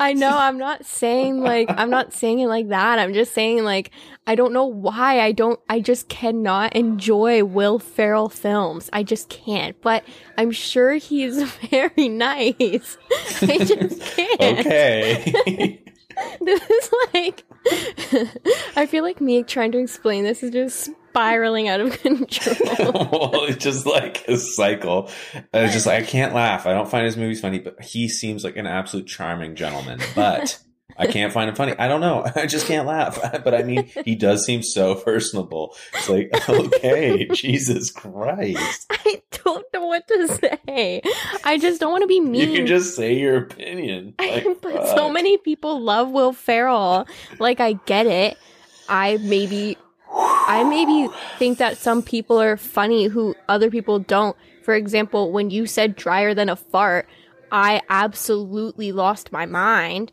[0.00, 0.36] I know.
[0.36, 2.98] I'm not saying like I'm not saying it like that.
[2.98, 3.90] I'm just saying like
[4.26, 5.60] I don't know why I don't.
[5.68, 8.88] I just cannot enjoy Will Ferrell films.
[8.92, 9.80] I just can't.
[9.82, 10.04] But
[10.38, 12.96] I'm sure he's very nice.
[13.42, 14.60] I just can't.
[14.66, 15.80] Okay.
[16.40, 17.44] This is like.
[18.76, 22.92] I feel like me trying to explain this is just spiraling out of control.
[22.92, 25.10] well, it's just like a cycle.
[25.32, 26.66] And it's just like I can't laugh.
[26.66, 30.00] I don't find his movies funny, but he seems like an absolute charming gentleman.
[30.14, 30.58] But
[30.96, 31.74] I can't find him funny.
[31.78, 32.24] I don't know.
[32.36, 33.20] I just can't laugh.
[33.44, 35.76] But I mean, he does seem so personable.
[35.94, 38.86] It's like, okay, Jesus Christ.
[38.90, 41.02] I don't know what to say.
[41.44, 42.48] I just don't want to be mean.
[42.48, 44.14] You can just say your opinion.
[44.18, 47.06] Like, but so many people love Will Ferrell.
[47.38, 48.38] Like I get it.
[48.88, 49.76] I maybe
[50.10, 54.36] I maybe think that some people are funny who other people don't.
[54.62, 57.06] For example, when you said drier than a fart,
[57.56, 60.10] I absolutely lost my mind.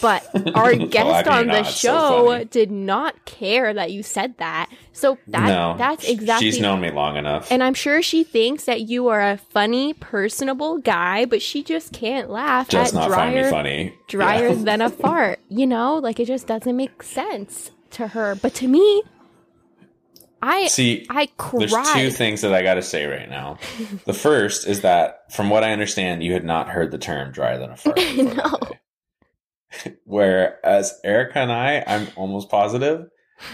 [0.00, 0.24] But
[0.56, 1.88] our guest I on the uh, it's so
[2.28, 4.70] show did not care that you said that.
[4.92, 7.50] So that no, that's exactly She's known me long enough.
[7.50, 11.92] and I'm sure she thinks that you are a funny, personable guy, but she just
[11.92, 13.94] can't laugh Does at not find me drier, funny.
[14.06, 14.54] drier Yeah.
[14.54, 15.40] than a fart.
[15.48, 18.36] You know, like it just doesn't make sense to her.
[18.36, 19.02] But to me,
[20.46, 21.68] I See, I cried.
[21.70, 23.58] There's two things that I got to say right now.
[24.04, 27.58] The first is that, from what I understand, you had not heard the term "drier
[27.58, 28.58] than a fart." No.
[30.04, 33.08] Whereas Erica and I, I'm almost positive,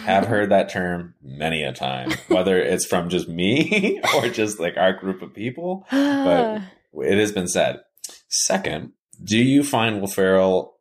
[0.04, 4.76] have heard that term many a time, whether it's from just me or just like
[4.76, 5.86] our group of people.
[5.90, 6.60] but
[6.94, 7.80] it has been said.
[8.28, 10.76] Second, do you find Will Ferrell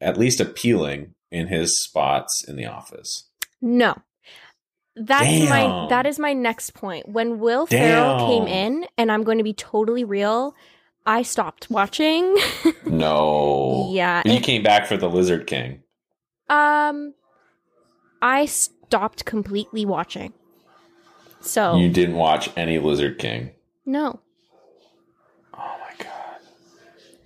[0.00, 3.28] at least appealing in his spots in The Office?
[3.60, 3.94] no.
[4.96, 7.08] That's my that is my next point.
[7.08, 10.54] When Will Ferrell came in, and I'm going to be totally real,
[11.06, 12.36] I stopped watching.
[12.86, 13.88] No.
[13.92, 14.22] yeah.
[14.24, 15.82] You came back for the Lizard King.
[16.48, 17.14] Um,
[18.22, 20.32] I stopped completely watching.
[21.40, 23.50] So You didn't watch any Lizard King.
[23.84, 24.20] no,
[25.54, 26.40] Oh my god.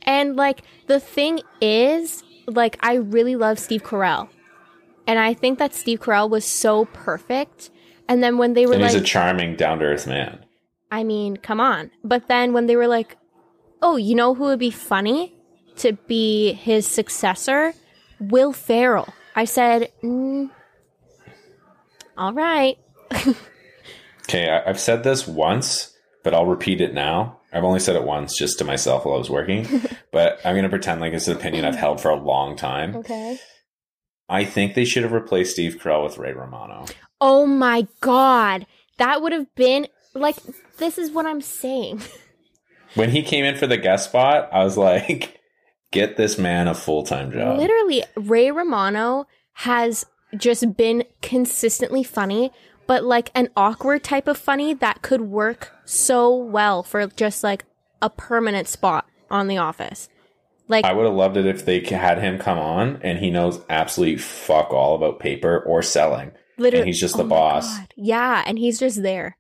[0.02, 4.28] and like the thing is, like I really love Steve Carell,
[5.08, 7.70] and I think that Steve Carell was so perfect.
[8.08, 10.44] And then when they were And like, he's a charming, down to earth man.
[10.90, 11.90] I mean, come on.
[12.04, 13.16] But then when they were like,
[13.82, 15.34] oh, you know who would be funny
[15.76, 17.74] to be his successor?
[18.20, 19.12] Will Ferrell.
[19.34, 20.50] I said, mm,
[22.16, 22.78] all right.
[24.28, 27.40] Okay, I, I've said this once, but I'll repeat it now.
[27.50, 29.66] I've only said it once just to myself while I was working,
[30.12, 32.94] but I'm going to pretend like it's an opinion I've held for a long time.
[32.96, 33.38] Okay.
[34.28, 36.84] I think they should have replaced Steve Carell with Ray Romano.
[37.20, 38.66] Oh my god.
[38.98, 40.36] That would have been like
[40.78, 42.02] this is what I'm saying.
[42.94, 45.38] When he came in for the guest spot, I was like,
[45.90, 47.58] get this man a full time job.
[47.58, 52.50] Literally, Ray Romano has just been consistently funny,
[52.86, 57.64] but like an awkward type of funny that could work so well for just like
[58.00, 60.08] a permanent spot on The Office.
[60.68, 63.60] Like I would have loved it if they had him come on and he knows
[63.70, 66.32] absolutely fuck all about paper or selling.
[66.58, 67.78] literally, and he's just the oh boss.
[67.96, 69.36] Yeah, and he's just there.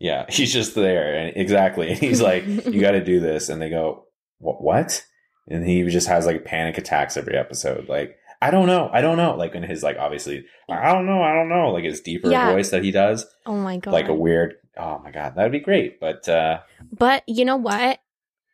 [0.00, 1.88] Yeah, he's just there, and exactly.
[1.90, 4.06] And he's like, "You got to do this," and they go,
[4.38, 4.62] "What?
[4.62, 5.04] What?"
[5.46, 7.88] And he just has like panic attacks every episode.
[7.88, 9.36] Like, I don't know, I don't know.
[9.36, 11.70] Like in his like obviously, I don't know, I don't know.
[11.70, 12.52] Like his deeper Yeah.
[12.52, 13.92] voice that he does, Oh my god.
[13.92, 14.54] like a weird.
[14.76, 16.00] Oh my god, that'd be great.
[16.00, 16.60] But uh
[16.90, 18.00] But you know what?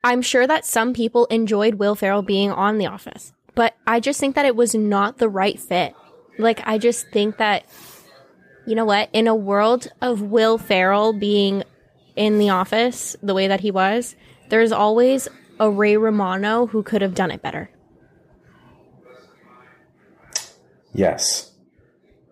[0.03, 4.18] I'm sure that some people enjoyed Will Ferrell being on The Office, but I just
[4.20, 5.94] think that it was not the right fit.
[6.38, 7.64] Like, I just think that,
[8.66, 9.11] you know what?
[9.12, 11.64] In a world of Will Ferrell being
[12.16, 14.16] in The Office the way that he was,
[14.48, 15.28] there's always
[15.59, 17.70] a Ray Romano who could have done it better.
[20.94, 21.51] yes,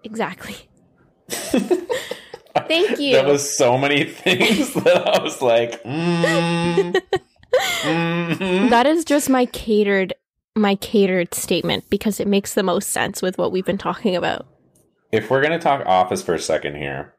[0.04, 0.56] Exactly.
[1.28, 3.12] Thank you.
[3.12, 7.00] that was so many things that I was like, mm,
[7.52, 8.70] mhm.
[8.70, 10.14] That is just my catered
[10.54, 14.46] my catered statement because it makes the most sense with what we've been talking about.
[15.12, 17.14] If we're gonna talk Office for a second here,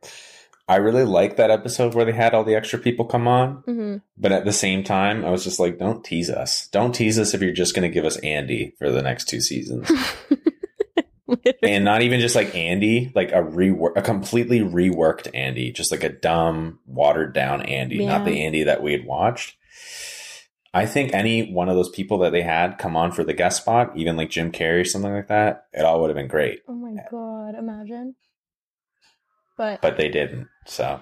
[0.70, 3.64] I really like that episode where they had all the extra people come on.
[3.64, 3.98] Mm-hmm.
[4.20, 6.68] But at the same time, I was just like, don't tease us.
[6.68, 9.42] Don't tease us if you're just going to give us Andy for the next two
[9.42, 9.90] seasons.
[11.64, 16.04] and not even just like Andy, like a rework, a completely reworked Andy, just like
[16.04, 19.58] a dumb, watered down Andy, not the Andy that we had watched.
[20.74, 23.62] I think any one of those people that they had come on for the guest
[23.62, 26.62] spot, even like Jim Carrey or something like that, it all would have been great.
[26.68, 28.16] oh my god, imagine.
[29.58, 30.48] But, But they didn't.
[30.68, 31.02] So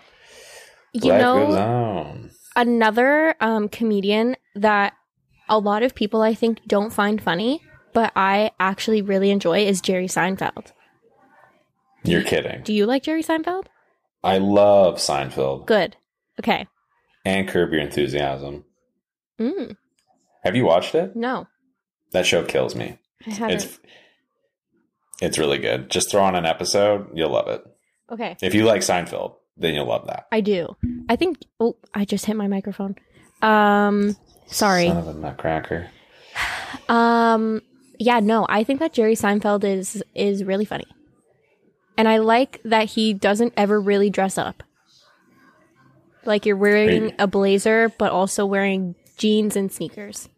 [0.94, 4.94] you life know, another um, comedian that
[5.50, 7.62] a lot of people I think don't find funny,
[7.94, 10.72] but I actually really enjoy is Jerry Seinfeld.
[12.04, 12.64] You're kidding.
[12.64, 13.66] Do you like Jerry Seinfeld?
[14.24, 15.98] I love Seinfeld Good.
[16.40, 16.68] Okay.
[17.26, 18.66] and Curb Your Enthusiasm.
[19.40, 19.76] Mm,
[20.44, 21.16] Have you watched it?
[21.16, 21.48] no,
[22.12, 22.98] That show kills me.
[23.26, 23.56] I haven't.
[23.56, 23.80] It's
[25.22, 25.90] it's really good.
[25.90, 27.64] Just throw on an episode, you'll love it.
[28.12, 30.28] okay, If you like Seinfeld, then you'll love that.
[30.32, 30.76] I do.
[31.10, 31.40] I think.
[31.60, 32.96] Oh, I just hit my microphone.
[33.42, 34.16] Um,
[34.48, 34.88] sorry.
[34.88, 35.90] Son of a nutcracker.
[36.90, 37.62] Um,
[37.98, 40.86] yeah, no, I think that Jerry Seinfeld is is really funny,
[41.98, 44.64] and I like that he doesn't ever really dress up.
[46.26, 50.30] Like you're wearing a blazer, but also wearing jeans and sneakers.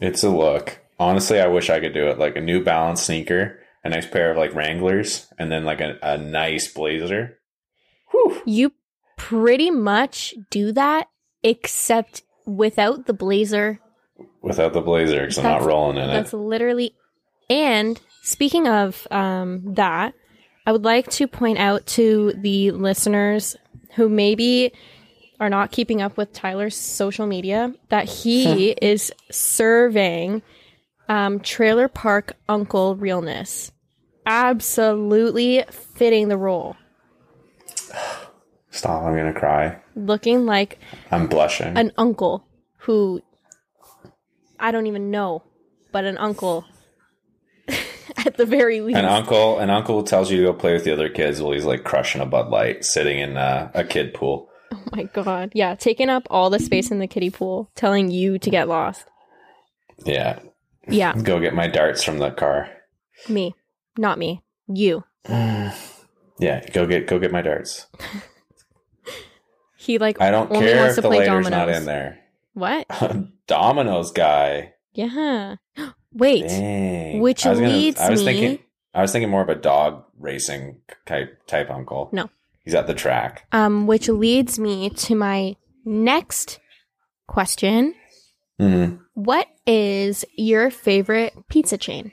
[0.00, 0.78] It's a look.
[0.98, 2.18] Honestly, I wish I could do it.
[2.18, 5.98] Like a New Balance sneaker, a nice pair of like Wranglers, and then like a,
[6.02, 7.38] a nice blazer.
[8.10, 8.42] Whew.
[8.44, 8.72] You
[9.16, 11.08] pretty much do that,
[11.42, 13.80] except without the blazer.
[14.42, 16.22] Without the blazer, because I'm not rolling in That's it.
[16.22, 16.94] That's literally.
[17.48, 20.14] And speaking of um, that,
[20.66, 23.56] I would like to point out to the listeners
[23.96, 24.72] who maybe
[25.40, 30.42] are not keeping up with Tyler's social media that he is serving
[31.08, 33.72] um, Trailer Park Uncle realness.
[34.26, 36.76] Absolutely fitting the role.
[38.70, 39.78] Stop, I'm gonna cry.
[39.96, 40.78] Looking like
[41.10, 41.76] I'm blushing.
[41.76, 43.22] an uncle who
[44.60, 45.42] I don't even know,
[45.90, 46.64] but an uncle
[48.18, 48.98] at the very least.
[48.98, 51.64] An uncle, an uncle tells you to go play with the other kids while he's
[51.64, 54.49] like crushing a Bud Light, sitting in uh, a kid pool.
[54.74, 55.52] Oh my god.
[55.54, 59.04] Yeah, taking up all the space in the kiddie pool, telling you to get lost.
[60.04, 60.38] Yeah,
[60.88, 62.68] Yeah, go get my darts from the car.
[63.28, 63.54] me.
[63.98, 64.42] Not me.
[64.68, 65.04] You.
[66.38, 67.86] Yeah, go get go get my darts.
[69.76, 71.50] He like I don't care if the later's dominoes.
[71.50, 72.18] not in there.
[72.52, 72.86] What?
[73.46, 74.74] Dominoes guy.
[74.92, 75.56] Yeah.
[76.12, 76.46] Wait.
[76.48, 77.20] Dang.
[77.20, 80.04] Which I gonna- leads I was me- thinking I was thinking more of a dog
[80.18, 82.10] racing type type uncle.
[82.12, 82.28] No.
[82.70, 83.48] He's at the track.
[83.50, 86.60] Um which leads me to my next
[87.26, 87.96] question.
[88.60, 92.12] hmm What is your favorite pizza chain?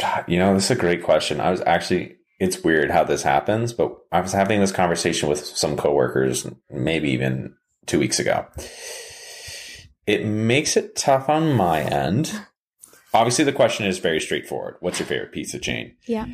[0.00, 1.40] God, you know, this is a great question.
[1.40, 5.38] I was actually it's weird how this happens, but I was having this conversation with
[5.38, 7.54] some coworkers maybe even
[7.86, 8.44] two weeks ago.
[10.04, 12.32] It makes it tough on my end.
[13.14, 14.78] Obviously, the question is very straightforward.
[14.80, 15.94] What's your favorite pizza chain?
[16.06, 16.26] Yeah.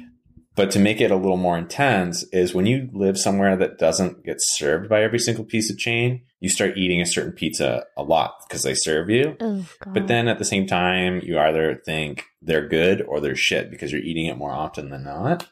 [0.57, 4.25] But to make it a little more intense is when you live somewhere that doesn't
[4.25, 8.05] get served by every single piece of chain, you start eating a certain pizza a
[8.05, 9.37] lot because they serve you.
[9.41, 9.67] Oh.
[9.87, 13.91] But then at the same time, you either think they're good or they're shit because
[13.91, 15.49] you're eating it more often than not.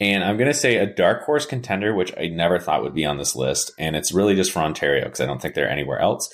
[0.00, 3.04] And I'm going to say a dark horse contender, which I never thought would be
[3.04, 3.70] on this list.
[3.78, 6.28] And it's really just for Ontario because I don't think they're anywhere else.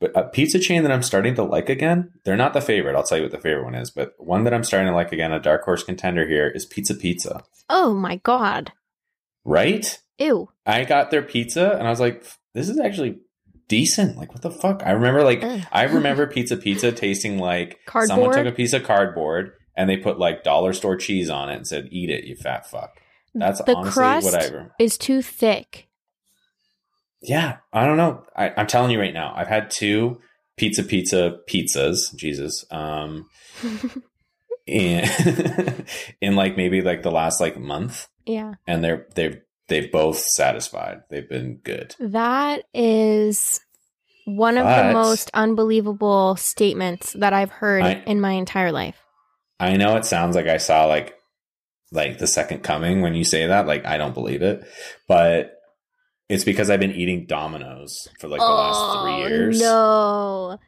[0.00, 2.94] But a pizza chain that I'm starting to like again, they're not the favorite.
[2.94, 3.90] I'll tell you what the favorite one is.
[3.90, 6.94] But one that I'm starting to like again, a dark horse contender here is Pizza
[6.94, 7.42] Pizza.
[7.68, 8.72] Oh my god.
[9.44, 9.98] Right?
[10.18, 10.50] Ew.
[10.66, 12.24] I got their pizza and I was like,
[12.54, 13.20] this is actually
[13.68, 14.16] decent.
[14.16, 14.82] Like, what the fuck?
[14.84, 15.62] I remember, like, Ugh.
[15.70, 20.18] I remember Pizza Pizza tasting like someone took a piece of cardboard and they put
[20.18, 22.98] like dollar store cheese on it and said, eat it, you fat fuck.
[23.34, 24.66] That's the honestly crust what I.
[24.78, 25.87] is too thick.
[27.22, 28.24] Yeah, I don't know.
[28.36, 30.20] I, I'm telling you right now, I've had two
[30.56, 33.28] Pizza Pizza pizzas, Jesus, um,
[34.66, 35.08] in,
[36.20, 38.54] in like maybe like the last like month, yeah.
[38.66, 41.00] and they're they've they've both satisfied.
[41.10, 41.94] They've been good.
[42.00, 43.60] That is
[44.24, 48.96] one of But- the most unbelievable statements that I've heard I- in my entire life.
[49.60, 51.14] I know it sounds like I saw like
[51.90, 53.66] like the second coming when you say that.
[53.66, 54.62] Like I don't believe it,
[55.08, 55.52] but
[56.28, 59.60] it's because I've been eating Domino's for like the last three oh, years.
[59.62, 60.58] Oh, No.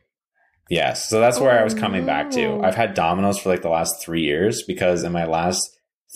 [0.68, 2.44] Yes, so that's where I was Oh, coming back to.
[2.44, 5.68] Oh, I've had Domino's for like the last three years because in my last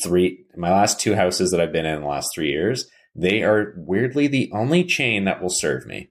[0.03, 2.87] three, my last two houses that I've been in the last three years,
[3.17, 6.11] they are weirdly the only chain that will serve me,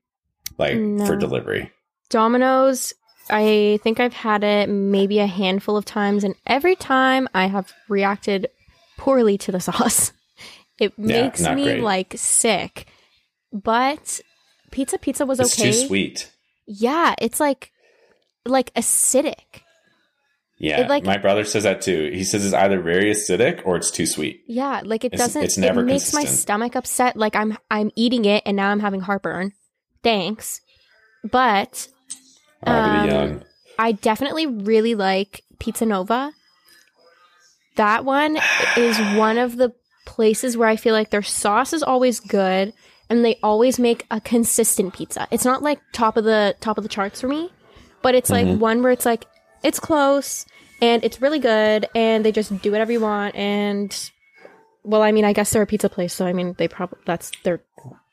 [0.57, 1.05] like No.
[1.05, 1.71] for delivery.
[2.09, 2.93] Domino's
[3.29, 7.71] I think I've had it maybe a handful of times, and every time I have
[7.87, 8.49] reacted
[8.97, 10.11] poorly to the sauce.
[10.79, 11.83] It makes not me great.
[11.83, 12.87] like sick.
[13.53, 14.19] But
[14.71, 15.71] pizza pizza was It's okay.
[15.71, 16.31] too sweet.
[16.65, 17.71] Yeah, it's like
[18.45, 19.61] like acidic.
[20.57, 22.09] Yeah, It, like- my brother says that too.
[22.13, 24.43] He says it's either very acidic or it's too sweet.
[24.47, 25.43] Yeah, like it It's- doesn't.
[25.43, 27.15] it's never it makes my stomach upset.
[27.17, 29.53] Like I'm I'm eating it and now I'm having heartburn.
[30.03, 30.61] Thanks,
[31.23, 31.87] but
[32.65, 33.41] Um.
[33.79, 36.31] I definitely really like Pizza Nova.
[37.75, 38.37] That one
[38.77, 39.73] is one of the
[40.05, 42.73] places where I feel like their sauce is always good
[43.09, 45.27] and they always make a consistent pizza.
[45.31, 47.51] It's not like top of the top of the charts for me,
[48.01, 48.59] but it's like Mhm.
[48.59, 49.25] one where it's like
[49.63, 50.45] it's close
[50.81, 54.09] and it's really good and they just do whatever you want and
[54.85, 57.31] well, I mean, I guess they're a pizza place, so I mean, they probably that's
[57.43, 57.61] their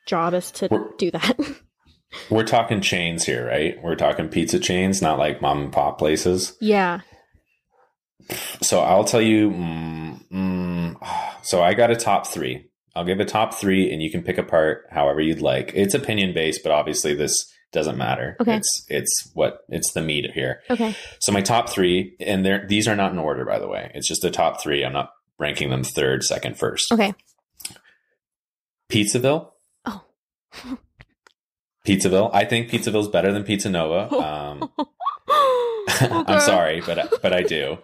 [0.07, 1.36] job is to We're- do that.
[2.30, 3.76] We're talking chains here, right?
[3.82, 6.57] We're talking pizza chains, not like mom and pop places.
[6.61, 7.01] yeah.
[8.62, 9.51] So I'll tell you.
[9.51, 10.97] Mm, mm,
[11.45, 12.70] so I got a top three.
[12.95, 15.72] I'll give a top three, and you can pick apart however you'd like.
[15.74, 18.36] It's opinion based, but obviously this doesn't matter.
[18.41, 18.57] Okay.
[18.57, 20.61] It's it's what it's the meat here.
[20.70, 20.97] Okay.
[21.20, 23.91] So my top three, and they're these are not in order, by the way.
[23.95, 24.84] It's just the top three.
[24.84, 26.91] I'm not ranking them third, second, first.
[26.93, 27.14] Okay.
[28.91, 29.51] Pizzaville.
[29.86, 30.03] Oh.
[31.86, 32.30] Pizzaville.
[32.34, 34.14] I think Pizzaville's better than Pizza Nova.
[34.20, 34.70] Um,
[35.91, 36.09] Okay.
[36.26, 37.78] I'm sorry, but but I do.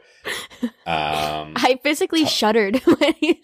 [0.86, 3.34] Um, I physically shuddered when you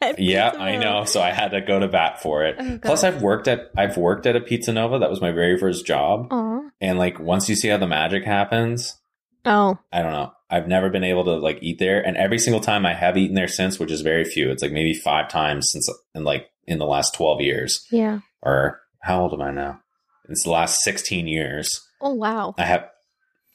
[0.00, 1.04] said yeah, I know.
[1.04, 2.56] So I had to go to bat for it.
[2.58, 4.98] Oh, Plus, I've worked at I've worked at a Pizza Nova.
[4.98, 6.28] That was my very first job.
[6.30, 6.60] Aw.
[6.80, 8.96] And like once you see how the magic happens,
[9.44, 10.32] Oh, I don't know.
[10.50, 13.34] I've never been able to like eat there, and every single time I have eaten
[13.34, 14.50] there since, which is very few.
[14.50, 18.20] It's like maybe five times since in like in the last twelve years, yeah.
[18.42, 19.80] or how old am I now?
[20.28, 21.80] It's the last sixteen years.
[22.00, 22.54] Oh, wow.
[22.58, 22.88] I have.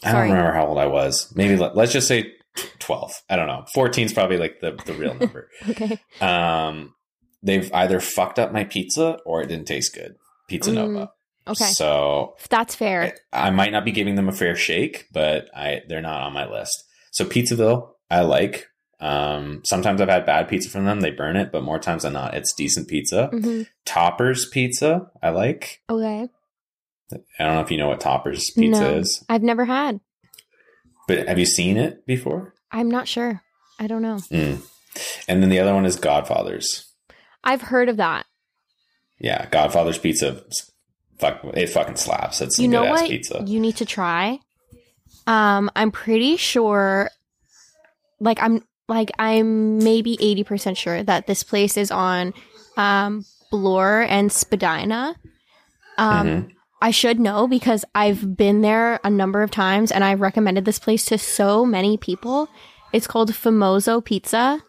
[0.04, 0.28] I Sorry.
[0.28, 1.32] don't remember how old I was.
[1.36, 2.34] Maybe let, let's just say
[2.80, 3.12] twelve.
[3.30, 3.66] I don't know.
[3.74, 5.50] Fourteen is probably like the the real number.
[5.70, 6.00] Okay.
[6.22, 6.94] um,
[7.44, 10.16] they've either fucked up my pizza or it didn't taste good.
[10.48, 11.12] Pizza Mm, Nova.
[11.48, 11.66] Okay.
[11.66, 13.14] So That's fair.
[13.32, 16.50] I might not be giving them a fair shake, but I they're not on my
[16.50, 16.84] list.
[17.12, 18.68] So Pizzaville, I like.
[19.00, 21.02] Um, sometimes I've had bad pizza from them.
[21.02, 23.28] They burn it, but more times than not, it's decent pizza.
[23.28, 25.82] hmm Toppers Pizza, I like.
[25.90, 26.28] Okay.
[27.40, 28.96] I don't know if you know what Toppers Pizza No.
[28.98, 30.00] is, I've never had.
[31.08, 32.54] But have you seen it before?
[32.72, 33.42] I'm not sure.
[33.80, 34.18] I don't know.
[34.32, 34.62] Mm.
[35.28, 36.92] And then the other one is Godfather's.
[37.44, 38.26] I've heard of that.
[39.20, 40.44] Yeah, Godfather's Pizza.
[41.20, 42.42] Fuck, it fucking slaps.
[42.42, 43.44] It's you know good ass what pizza.
[43.46, 44.40] you need to try?
[45.26, 47.10] Um, I'm pretty sure
[48.20, 52.34] like I'm like I'm maybe 80% sure that this place is on
[52.78, 55.16] um Bloor and Spadina.
[55.98, 56.52] Um Mhm.
[56.82, 60.80] I should know because I've been there a number of times and I've recommended this
[60.80, 62.50] place to so many people.
[62.94, 64.64] It's called Famoso Pizza.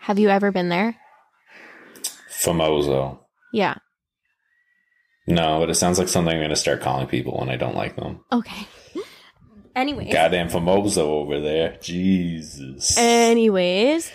[0.00, 0.96] Have you ever been there?
[2.44, 3.20] Famoso.
[3.52, 3.76] Yeah.
[5.26, 7.76] No, but it sounds like something I'm going to start calling people when I don't
[7.76, 8.20] like them.
[8.30, 8.66] Okay.
[9.76, 10.12] Anyways.
[10.12, 11.78] Goddamn Famoso over there.
[11.80, 12.98] Jesus.
[12.98, 14.12] Anyways,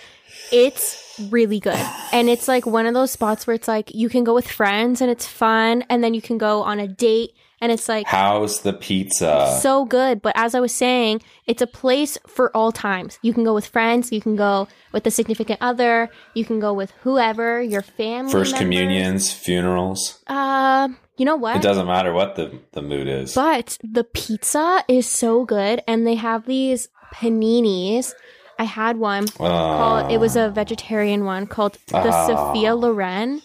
[0.51, 1.79] it's really good.
[2.11, 5.01] And it's like one of those spots where it's like you can go with friends
[5.01, 8.61] and it's fun and then you can go on a date and it's like How's
[8.61, 9.59] the pizza?
[9.61, 10.21] so good.
[10.21, 13.19] But as I was saying, it's a place for all times.
[13.21, 16.73] You can go with friends, you can go with a significant other, you can go
[16.73, 18.31] with whoever, your family.
[18.31, 18.59] First members.
[18.65, 20.23] communions, funerals.
[20.27, 21.57] Um, you know what?
[21.57, 23.35] It doesn't matter what the, the mood is.
[23.35, 28.13] But the pizza is so good, and they have these paninis.
[28.59, 30.11] I had one called.
[30.11, 32.27] It was a vegetarian one called the Ah.
[32.27, 33.41] Sophia Loren.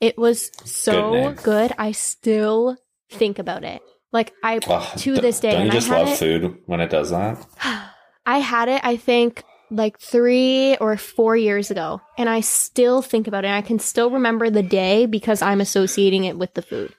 [0.00, 1.32] It was so name.
[1.42, 1.72] good.
[1.78, 2.76] I still
[3.10, 3.80] think about it.
[4.12, 5.52] Like I Ugh, to d- this day.
[5.52, 7.44] Don't you just love it- food when it does that?
[8.26, 8.80] I had it.
[8.84, 13.50] I think like three or four years ago, and I still think about it.
[13.50, 16.94] I can still remember the day because I'm associating it with the food.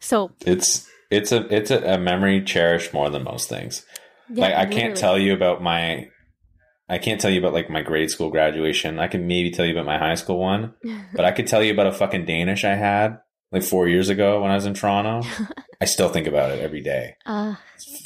[0.00, 3.84] So It's it's a it's a, a memory cherished more than most things.
[4.30, 6.08] Yeah, like I can't tell you about my
[6.88, 8.98] I can't tell you about like my grade school graduation.
[8.98, 10.74] I can maybe tell you about my high school one,
[11.14, 13.18] but I could tell you about a fucking Danish I had
[13.52, 15.26] like 4 years ago when I was in Toronto.
[15.80, 17.14] I still think about it every day.
[17.26, 17.54] Uh,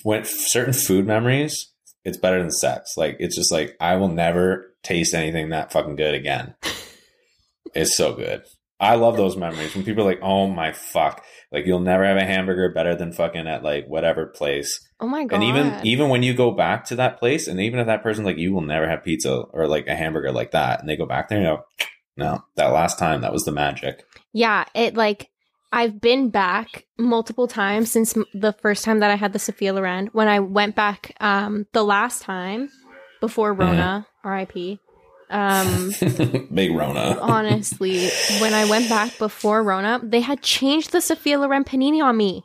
[0.03, 1.73] When certain food memories,
[2.05, 2.95] it's better than sex.
[2.97, 6.55] Like it's just like I will never taste anything that fucking good again.
[7.75, 8.43] it's so good.
[8.81, 12.17] I love those memories when people are like, "Oh my fuck!" Like you'll never have
[12.17, 14.87] a hamburger better than fucking at like whatever place.
[15.01, 15.37] Oh my god!
[15.37, 18.27] And even even when you go back to that place, and even if that person's
[18.27, 21.07] like, you will never have pizza or like a hamburger like that, and they go
[21.07, 21.65] back there, you know,
[22.17, 24.05] no, that last time that was the magic.
[24.33, 25.31] yeah, it like
[25.71, 30.09] I've been back multiple times since the first time that I had the Sophia Loren.
[30.13, 32.71] When I went back um the last time
[33.21, 34.79] before Rona, RIP.
[35.31, 35.93] Um
[36.55, 37.19] Big Rona.
[37.21, 38.09] honestly,
[38.41, 42.45] when I went back before Rona, they had changed the Sophia Loren panini on me.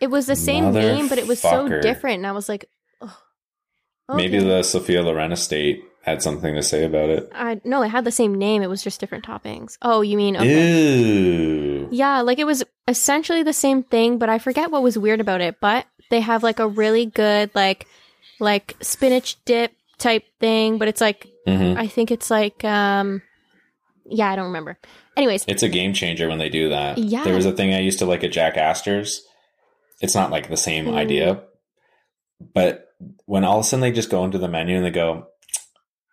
[0.00, 2.68] It was the same name, but it was so different, and I was like,
[3.00, 3.16] oh,
[4.14, 7.28] Maybe the Sophia Loren estate had something to say about it.
[7.34, 8.62] I no, it had the same name.
[8.62, 9.76] It was just different toppings.
[9.82, 10.80] Oh, you mean okay?
[10.80, 11.88] Ew.
[11.90, 15.40] Yeah, like it was essentially the same thing, but I forget what was weird about
[15.40, 15.56] it.
[15.60, 17.86] But they have like a really good like
[18.38, 23.22] like spinach dip type thing, but it's like hmm I think it's like um
[24.08, 24.78] yeah, I don't remember.
[25.16, 26.98] Anyways, It's a game changer when they do that.
[26.98, 27.24] Yeah.
[27.24, 29.22] There was a thing I used to like at Jack Astor's.
[30.00, 30.94] It's not like the same Mm.
[30.94, 31.42] idea,
[32.54, 32.84] but
[33.26, 35.26] when all of a sudden they just go into the menu and they go,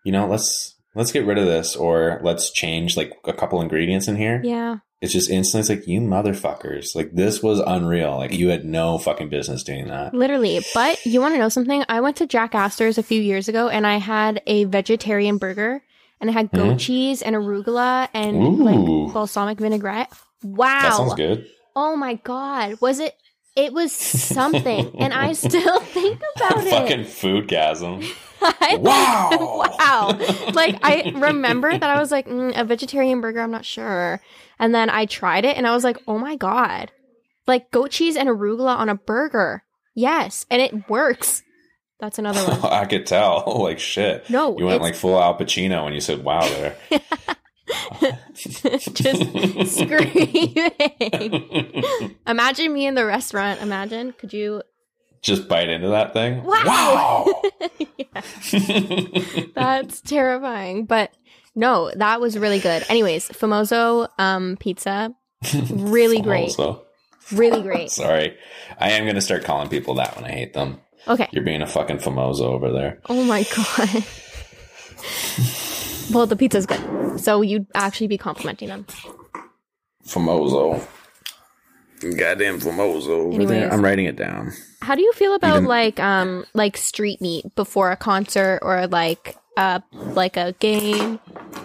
[0.05, 4.07] you know, let's let's get rid of this or let's change like a couple ingredients
[4.07, 4.41] in here.
[4.43, 4.77] yeah.
[5.01, 6.95] It's just instantly it's like you motherfuckers.
[6.95, 8.15] Like this was unreal.
[8.15, 10.13] Like you had no fucking business doing that.
[10.13, 10.61] Literally.
[10.73, 11.83] But you want to know something?
[11.89, 15.83] I went to Jack Astor's a few years ago and I had a vegetarian burger
[16.21, 16.79] and it had goat Mhm.
[16.79, 18.63] cheese and arugula and Ooh.
[18.63, 20.09] like balsamic vinaigrette.
[20.41, 20.67] Wow.
[20.83, 21.47] That sounds good.
[21.75, 22.79] Oh my god.
[22.79, 23.13] Was it
[23.55, 26.69] it was something and I still think about it.
[26.69, 28.03] Fucking foodgasm.
[28.41, 29.63] I- Wow.
[29.79, 30.51] wow.
[30.53, 34.19] Like I remember that I was like mm, a vegetarian burger, I'm not sure.
[34.59, 36.91] And then I tried it and I was like, "Oh my god."
[37.47, 39.63] Like goat cheese and arugula on a burger.
[39.95, 41.41] Yes, and it works.
[41.99, 42.71] That's another one.
[42.71, 43.43] I could tell.
[43.61, 44.29] Like shit.
[44.29, 46.75] No, You went like full Al Pacino when you said wow there.
[48.93, 50.55] just screaming.
[52.27, 53.61] Imagine me in the restaurant.
[53.61, 54.13] Imagine.
[54.13, 54.61] Could you
[55.21, 56.43] Just bite into that thing.
[56.43, 57.25] Wow.
[57.25, 57.41] Wow.
[59.55, 60.85] That's terrifying.
[60.85, 61.11] But
[61.55, 62.83] no, that was really good.
[62.89, 65.13] Anyways, Famoso um pizza,
[65.71, 66.55] really great.
[67.31, 67.89] Really great.
[67.89, 68.37] sorry.
[68.77, 70.81] I am going to start calling people that when I hate them.
[71.07, 71.27] Okay.
[71.31, 72.99] You're being a fucking famoso over there.
[73.07, 74.03] Oh my god.
[76.13, 77.19] Well, the pizza's good.
[77.19, 78.85] So you'd actually be complimenting them.
[80.05, 80.85] Famoso.
[82.01, 83.47] Goddamn famoso over Anyways.
[83.49, 83.71] there.
[83.73, 84.51] I'm writing it down.
[84.81, 88.87] How do you feel about Even- like um like street meat before a concert or
[88.87, 91.19] like uh like a game?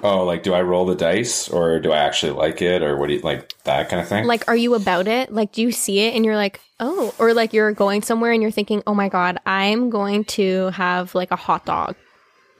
[0.04, 3.08] Oh, like, do I roll the dice or do I actually like it or what
[3.08, 4.26] do you like that kind of thing?
[4.26, 5.32] Like are you about it?
[5.32, 8.40] Like do you see it and you're like, "Oh," or like you're going somewhere and
[8.40, 11.96] you're thinking, "Oh my god, I'm going to have like a hot dog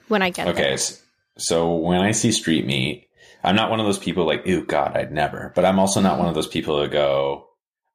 [0.09, 1.01] when I get Okay, there." s-
[1.41, 3.07] so when I see street meat,
[3.43, 5.51] I'm not one of those people like, ew, God, I'd never.
[5.55, 7.47] But I'm also not one of those people that go,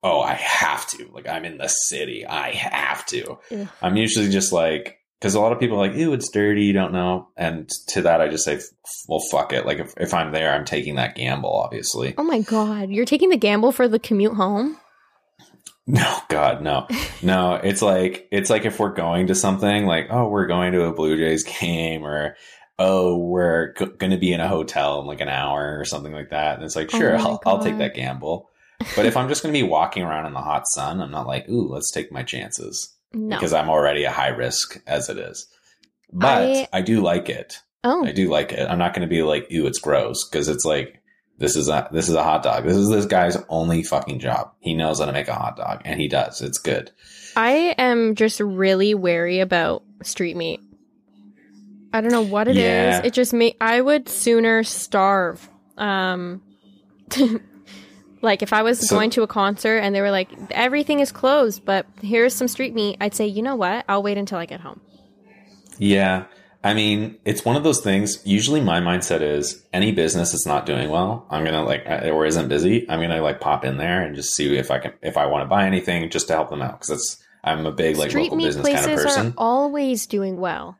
[0.03, 1.09] oh, I have to.
[1.13, 2.27] Like, I'm in the city.
[2.27, 3.39] I have to.
[3.83, 6.65] I'm usually just like, because a lot of people are like, ew, it's dirty.
[6.65, 7.29] You don't know.
[7.37, 8.61] And to that, I just say,
[9.09, 9.67] well, fuck it.
[9.67, 12.15] Like, if, if I'm there, I'm taking that gamble, obviously.
[12.19, 14.79] Oh my god, you're taking the gamble for the commute home?
[15.87, 16.89] No, God, no,
[17.21, 17.57] no.
[17.57, 20.95] It's like it's like if we're going to something, like oh, we're going to a
[20.95, 22.37] Blue Jays game, or
[22.79, 26.13] oh, we're g- going to be in a hotel in like an hour or something
[26.13, 26.57] like that.
[26.57, 28.51] And it's like, Oh sure, my I'll, I'll take that gamble.
[28.97, 31.27] But if I'm just going to be walking around in the hot sun, I'm not
[31.27, 33.37] like, ooh, let's take my chances No.
[33.37, 35.47] because I'm already a high risk as it is.
[36.13, 37.61] But I- I, do like it.
[37.85, 38.05] oh.
[38.05, 38.69] I do like it.
[38.69, 41.01] I'm not going to be like, ooh, it's gross because it's like
[41.39, 42.63] this is a this is a hot dog.
[42.65, 44.53] This is this guy's only fucking job.
[44.61, 46.41] He knows how to make a hot dog, and he does.
[46.41, 46.93] It's good.
[47.37, 50.61] I am just really wary about street meat.
[51.95, 52.63] I don't know what it is.
[52.63, 53.03] Yeah.
[53.05, 53.57] It just me.
[53.61, 55.49] I would sooner starve.
[55.79, 56.43] Um,
[58.21, 61.13] like if I was So- going to a concert and they were like, everything is
[61.13, 62.97] closed, but here's some street meat.
[63.01, 63.85] I'd say, you know what?
[63.89, 64.81] I'll wait until I get home.
[65.79, 66.25] Yeah.
[66.63, 68.23] I mean, it's one of those things.
[68.27, 72.49] Usually, my mindset is any business that's not doing well, I'm gonna like, or isn't
[72.49, 72.89] busy.
[72.89, 75.43] I'm gonna like pop in there and just see if I can, if I want
[75.43, 76.81] to buy anything, just to help them out.
[76.81, 79.27] Because that's I'm a big like street local meat business kind of places person.
[79.29, 80.79] are always doing well.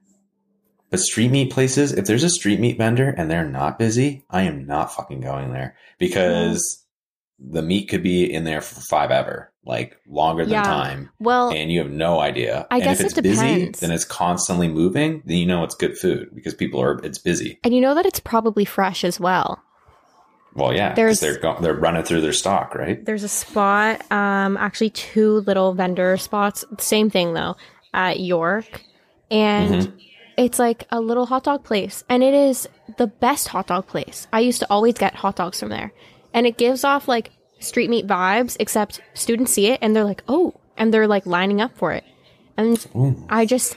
[0.95, 4.43] But street meat places, if there's a street meat vendor and they're not busy, I
[4.43, 6.85] am not fucking going there because
[7.41, 10.63] the meat could be in there for five ever, like longer than Yeah.
[10.63, 12.69] time, Well, and you have no idea.
[12.71, 15.21] I and guess if it it's busy, then it's constantly moving.
[15.27, 17.01] Then you know it's good food because people are.
[17.03, 17.59] It's busy.
[17.65, 19.61] and you know that it's probably fresh as well.
[20.55, 23.05] Well, yeah, There's- they're go- they're running through their stock, right?
[23.05, 26.65] There's a spot, um, actually two little vendor spots.
[26.79, 27.57] Same thing though,
[27.93, 28.85] at York,
[29.29, 29.99] and Mm-hmm.
[30.37, 34.27] It's like a little hot dog place, and it is the best hot dog place.
[34.33, 35.93] I used to always get hot dogs from there,
[36.33, 38.57] and it gives off like street meat vibes.
[38.61, 42.05] Except students see it and they're like, oh, and they're like lining up for it,
[42.57, 42.87] and
[43.29, 43.77] I just,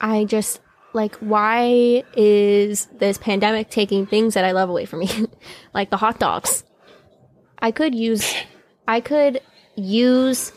[0.00, 0.60] I just.
[0.92, 5.26] Like, why is this pandemic taking things that I love away from me?
[5.74, 6.64] like the hot dogs.
[7.58, 8.34] I could use
[8.88, 9.40] I could
[9.74, 10.52] use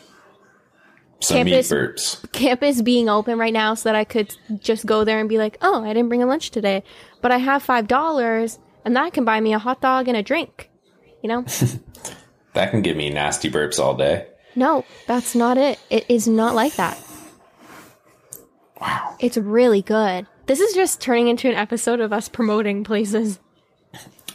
[1.22, 2.32] Some Campus- meat burps.
[2.32, 5.58] campus being open right now so that I could just go there and be like,
[5.62, 6.84] oh, I didn't bring a lunch today,
[7.22, 10.70] but I have $5 and that can buy me a hot dog and a drink.
[11.22, 11.46] You know?
[12.54, 14.26] That can give me nasty burps all day.
[14.56, 15.78] no, that's not it.
[15.92, 16.98] It is not like that.
[18.82, 19.16] Wow.
[19.20, 20.26] It's really good.
[20.48, 23.40] This is just turning into an episode of us promoting places.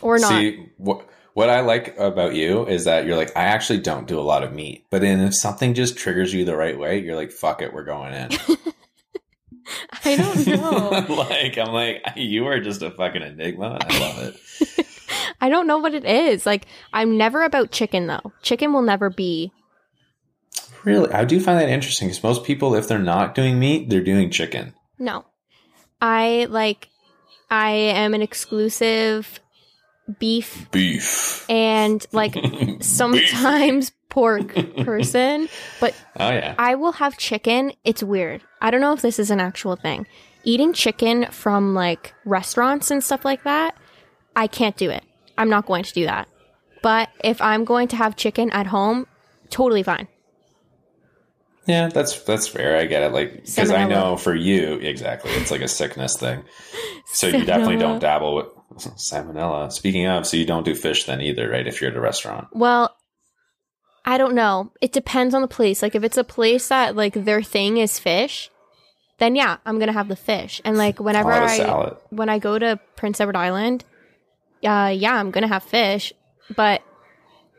[0.00, 0.28] Or not.
[0.30, 4.18] See, what what I like about you is that you're like, I actually don't do
[4.18, 7.16] a lot of meat, but then if something just triggers you the right way, you're
[7.16, 8.30] like, fuck it, we're going in.
[10.04, 10.90] I don't know.
[11.08, 13.78] like I'm like, you are just a fucking enigma.
[13.80, 14.86] I love it.
[15.40, 16.46] I don't know what it is.
[16.46, 18.32] Like, I'm never about chicken though.
[18.42, 19.52] Chicken will never be.
[20.84, 24.02] Really, I do find that interesting because most people, if they're not doing meat, they're
[24.02, 24.74] doing chicken.
[24.98, 25.24] No.
[26.00, 26.88] I like,
[27.50, 29.40] I am an exclusive
[30.18, 31.48] beef Beef.
[31.48, 32.36] and like
[32.80, 35.48] sometimes pork person,
[35.80, 36.54] but Oh yeah.
[36.58, 37.72] I will have chicken.
[37.84, 38.42] It's weird.
[38.60, 40.06] I don't know if this is an actual thing.
[40.44, 43.76] Eating chicken from like restaurants and stuff like that,
[44.36, 45.02] I can't do it.
[45.38, 46.28] I'm not going to do that.
[46.82, 49.06] But if I'm going to have chicken at home,
[49.48, 50.06] totally fine.
[51.66, 52.76] Yeah, that's that's fair.
[52.76, 53.12] I get it.
[53.12, 56.44] Like because I know for you exactly, it's like a sickness thing.
[57.06, 58.46] So you definitely don't dabble with
[58.78, 59.72] salmonella.
[59.72, 61.66] Speaking of, so you don't do fish then either, right?
[61.66, 62.94] If you're at a restaurant, Well,
[64.04, 64.72] I don't know.
[64.80, 65.82] It depends on the place.
[65.82, 68.50] Like if it's a place that like their thing is fish,
[69.18, 70.60] then yeah, I'm gonna have the fish.
[70.64, 73.84] And like whenever I'll have a I when I go to Prince Edward Island,
[74.64, 76.12] uh, yeah, I'm gonna have fish,
[76.54, 76.82] but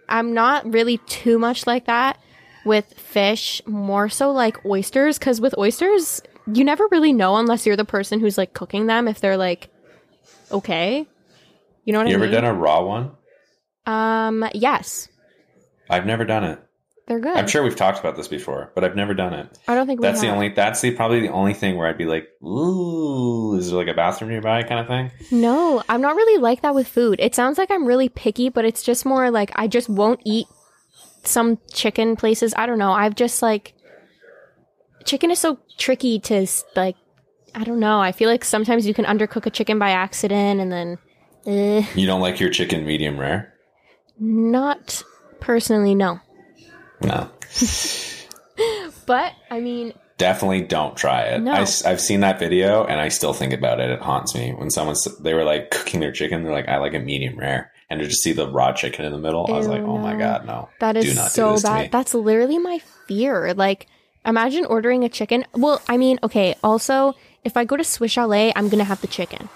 [0.08, 2.20] I'm not really too much like that
[2.66, 3.62] with fish.
[3.66, 8.20] More so like oysters, because with oysters, you never really know unless you're the person
[8.20, 9.70] who's like cooking them if they're like
[10.52, 11.06] okay.
[11.84, 13.12] You know what You I ever done a raw one?
[13.86, 15.08] um, yes,
[15.90, 16.60] I've never done it.
[17.08, 17.38] they're good.
[17.38, 19.60] I'm sure we've talked about this before, but I've never done it.
[19.68, 20.36] I don't think we That's the have.
[20.36, 20.50] only.
[20.50, 23.94] That's the probably the only thing where I'd be like, "Ooh, is there like a
[23.94, 25.12] bathroom nearby?" kind of thing.
[25.32, 27.20] No, I'm not really like that with food.
[27.20, 30.48] It sounds like I'm really picky, but it's just more like I just won't eat
[31.24, 32.54] some chicken places.
[32.58, 32.92] I don't know.
[32.92, 33.74] I've just like
[35.06, 36.96] chicken is so tricky to like.
[37.56, 38.00] I don't know.
[38.02, 40.98] I feel like sometimes you can undercook a chicken by accident, and then,
[41.46, 43.54] eh, You don't like your chicken medium rare?
[44.20, 45.04] not
[45.40, 46.20] personally, no.
[47.02, 47.30] No,
[49.06, 51.42] But I mean, definitely don't try it.
[51.42, 51.52] No.
[51.54, 53.90] I, have seen that video and I still think about it.
[53.92, 56.44] It haunts me when someone they were like cooking their chicken.
[56.44, 59.12] They're like, "I like a medium rare," and to just see the raw chicken in
[59.12, 61.30] the middle, I was like, "Oh my god, no!" That is Do is not do
[61.32, 61.82] so this to me.
[61.84, 61.92] bad.
[61.92, 63.54] That's literally my fear.
[63.54, 63.88] Like,
[64.26, 65.46] imagine ordering a chicken.
[65.54, 66.56] Well, I mean, okay.
[66.64, 67.14] Also,
[67.46, 69.48] if I go to Swiss Chalet, I'm gonna have the chicken.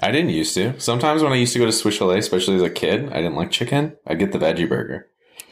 [0.00, 0.78] I didn't used to.
[0.80, 3.36] Sometimes when I used to go to Swiss Chalet, especially as a kid, I didn't
[3.36, 3.96] like chicken.
[4.06, 5.06] I'd get the veggie burger.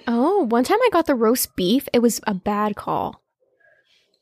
[0.07, 1.89] Oh, one time I got the roast beef.
[1.93, 3.23] It was a bad call.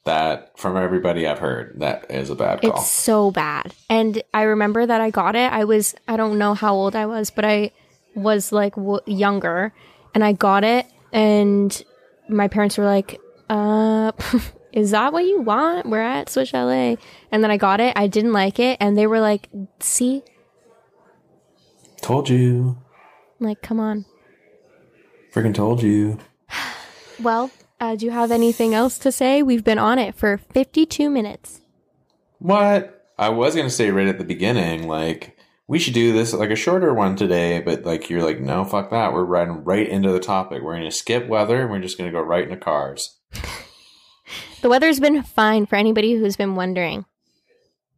[0.04, 2.70] That from everybody I've heard, that is a bad call.
[2.72, 3.72] It's so bad.
[3.88, 5.52] And I remember that I got it.
[5.52, 7.72] I was, I don't know how old I was, but I
[8.14, 9.72] was like w- younger
[10.14, 10.86] and I got it.
[11.12, 11.82] And
[12.28, 14.12] my parents were like, uh,
[14.76, 15.86] is that what you want?
[15.86, 16.98] We're at Swiss Chalet.
[17.32, 17.94] And then I got it.
[17.96, 18.76] I didn't like it.
[18.78, 19.48] And they were like,
[19.80, 20.22] see,
[22.02, 22.76] told you,
[23.40, 24.04] I'm like, come on.
[25.32, 26.18] freaking told you.
[27.22, 27.50] Well,
[27.80, 29.42] uh, do you have anything else to say?
[29.42, 31.62] We've been on it for 52 minutes.
[32.38, 33.06] What?
[33.18, 36.56] I was gonna say right at the beginning, like we should do this like a
[36.56, 39.14] shorter one today, but like you're like, no, fuck that.
[39.14, 40.62] We're riding right into the topic.
[40.62, 43.16] We're gonna skip weather and we're just gonna go right into cars.
[44.62, 47.04] The weather's been fine for anybody who's been wondering.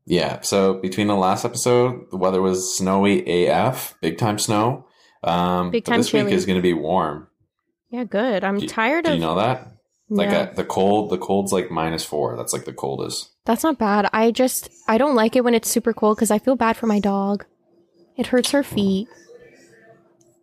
[0.07, 0.41] Yeah.
[0.41, 4.87] So between the last episode, the weather was snowy AF, big time snow.
[5.23, 6.25] Um, Big but time this chilly.
[6.25, 7.27] week is gonna be warm.
[7.91, 8.45] Yeah, good.
[8.45, 9.67] I'm Do- tired Do of you know that?
[10.11, 10.39] Like Yeah.
[10.39, 12.37] uh the cold, the cold's like minus four.
[12.37, 13.31] That's like the coldest.
[13.45, 14.09] That's not bad.
[14.13, 16.87] I just I don't like it when it's super cold because I feel bad for
[16.87, 17.45] my dog.
[18.17, 19.09] It hurts her feet.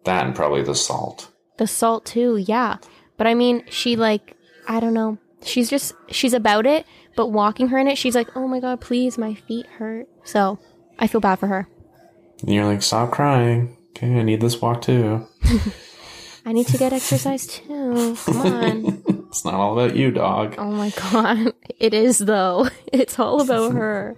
[0.04, 1.32] That and probably the salt.
[1.58, 2.78] The salt too, yeah.
[3.18, 4.36] But I mean, she like
[4.68, 5.18] I don't know.
[5.46, 6.86] She's just she's about it,
[7.16, 10.60] but walking her in it, she's like, "Oh my god, please, my feet hurt." So
[11.00, 11.68] I feel bad for her.
[12.42, 13.78] And you're like, stop crying.
[13.92, 15.26] Okay, I need this walk too.
[16.46, 18.18] I need to get exercise too.
[18.26, 19.04] Come on.
[19.30, 20.56] It's not all about you, dog.
[20.58, 22.68] Oh my god, it is though.
[22.92, 24.16] It's all about her.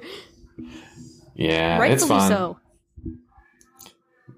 [1.36, 2.30] Yeah, Rightfully it's fun.
[2.30, 2.60] so.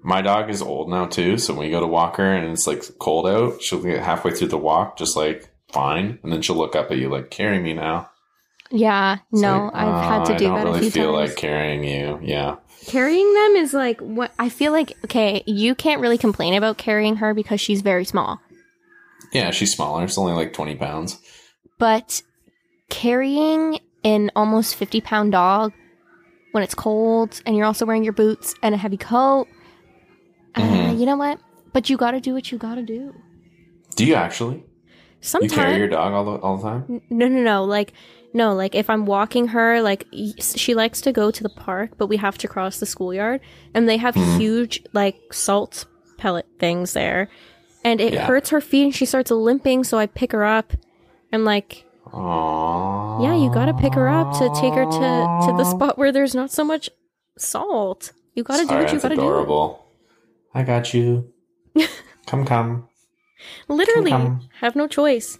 [0.02, 2.66] My dog is old now too, so when we go to walk her and it's
[2.66, 6.56] like cold out, she'll get halfway through the walk just like fine, and then she'll
[6.56, 8.10] look up at you like, "Carry me now."
[8.72, 11.30] Yeah, It's no, like, I've had to "Oh, do I don't that really feel times.
[11.30, 12.20] like carrying you.
[12.22, 12.56] Yeah.
[12.86, 14.92] Carrying them is like what I feel like.
[15.04, 18.40] Okay, you can't really complain about carrying her because she's very small,
[19.32, 20.04] Yeah, she's smaller.
[20.04, 21.18] It's only like 20 pounds.
[21.78, 22.22] but
[22.90, 25.72] carrying an almost fifty pound dog
[26.52, 29.46] when it's cold and you're also wearing your boots and a heavy coat,
[30.54, 30.98] uh, Mhm.
[30.98, 31.38] you know what?
[31.72, 33.14] But you got to do what you got to do.
[33.96, 34.64] Do you actually?
[35.20, 37.02] Sometimes You carry your dog all the, all the time?
[37.10, 37.64] No, no, no.
[37.64, 37.92] Like,
[38.32, 40.06] no, like if I'm walking her, like
[40.40, 43.40] she likes to go to the park, but we have to cross the schoolyard,
[43.74, 44.38] and they have Mhm.
[44.38, 45.84] huge like salt
[46.16, 47.28] pellet things there,
[47.84, 48.24] and it Yeah.
[48.26, 49.84] hurts her feet, and she starts limping.
[49.84, 50.72] So I pick her up.
[51.32, 53.22] I'm like, Aww.
[53.22, 56.34] yeah, you gotta pick her up to take her to to the spot where there's
[56.34, 56.88] not so much
[57.36, 58.12] salt.
[58.34, 59.20] You gotta do what you gotta do.
[59.22, 59.84] adorable.
[60.54, 61.32] I got you.
[62.26, 62.88] come, come.
[63.68, 63.74] Do.
[63.74, 64.48] Literally, Come.
[64.60, 65.38] have no choice.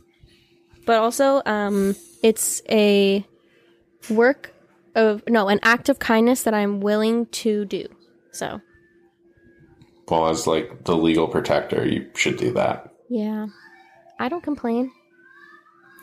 [0.87, 3.25] But also, um, it's a
[4.09, 4.53] work
[4.95, 7.87] of no, an act of kindness that I'm willing to do.
[8.33, 8.61] So
[10.09, 12.93] Well, as like the legal protector, you should do that.
[13.09, 13.47] yeah,
[14.19, 14.91] I don't complain.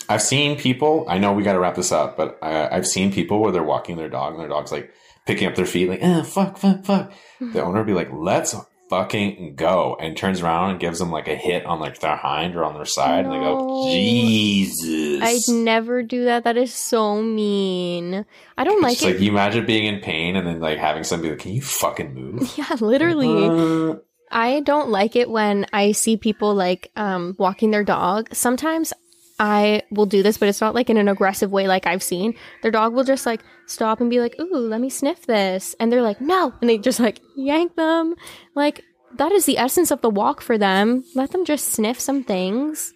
[0.09, 1.05] I've seen people.
[1.09, 3.63] I know we got to wrap this up, but I, I've seen people where they're
[3.63, 4.93] walking their dog and their dog's like
[5.25, 7.11] picking up their feet, like, eh, fuck, fuck, fuck.
[7.41, 8.55] The owner would be like, let's
[8.89, 12.55] fucking go, and turns around and gives them like a hit on like their hind
[12.55, 15.21] or on their side, and they go, Jesus.
[15.49, 16.43] I'd never do that.
[16.43, 18.25] That is so mean.
[18.57, 19.05] I don't like It's it.
[19.13, 22.13] like you imagine being in pain and then like having somebody like, can you fucking
[22.13, 22.51] move?
[22.57, 23.91] yeah, literally.
[23.91, 23.95] Uh,
[24.31, 28.29] I don't like it when I see people like um walking their dog.
[28.33, 28.93] Sometimes
[29.39, 32.33] I will do this, but it's not like in an aggressive way like I've seen.
[32.61, 35.91] Their dog will just like stop and be like, "Ooh, let me sniff this." And
[35.91, 38.15] they're like, "No." And they just like yank them.
[38.55, 38.83] Like
[39.17, 41.03] that is the essence of the walk for them.
[41.15, 42.93] Let them just sniff some things.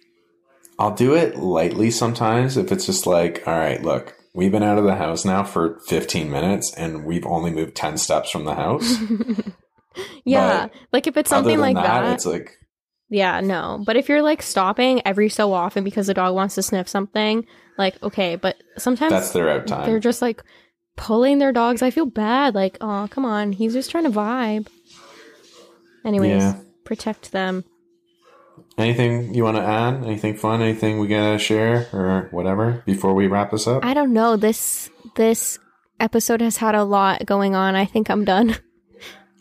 [0.78, 4.78] I'll do it lightly sometimes if it's just like, all right, look, we've been out
[4.78, 8.54] of the house now for 15 minutes and we've only moved 10 steps from the
[8.54, 8.96] house.
[10.24, 10.66] yeah.
[10.66, 12.58] But like if it's something like that, it's like,
[13.12, 13.82] Yeah, no.
[13.84, 17.46] But if you're like stopping every so often because the dog wants to sniff something,
[17.76, 19.86] like okay, but sometimes that's their out time.
[19.86, 20.42] they're just like
[20.96, 21.82] pulling their dogs.
[21.82, 22.54] I feel bad.
[22.54, 23.52] Like, oh, come on.
[23.52, 24.66] He's just trying to vibe.
[26.06, 26.56] Anyways, Yeah.
[26.84, 27.64] protect them.
[28.78, 30.04] Anything you want to add?
[30.04, 30.62] Anything fun?
[30.62, 33.84] Anything we gotta share or whatever before we wrap this up?
[33.84, 34.36] I don't know.
[34.36, 35.58] This this
[36.00, 37.74] episode has had a lot going on.
[37.76, 38.56] I think I'm done.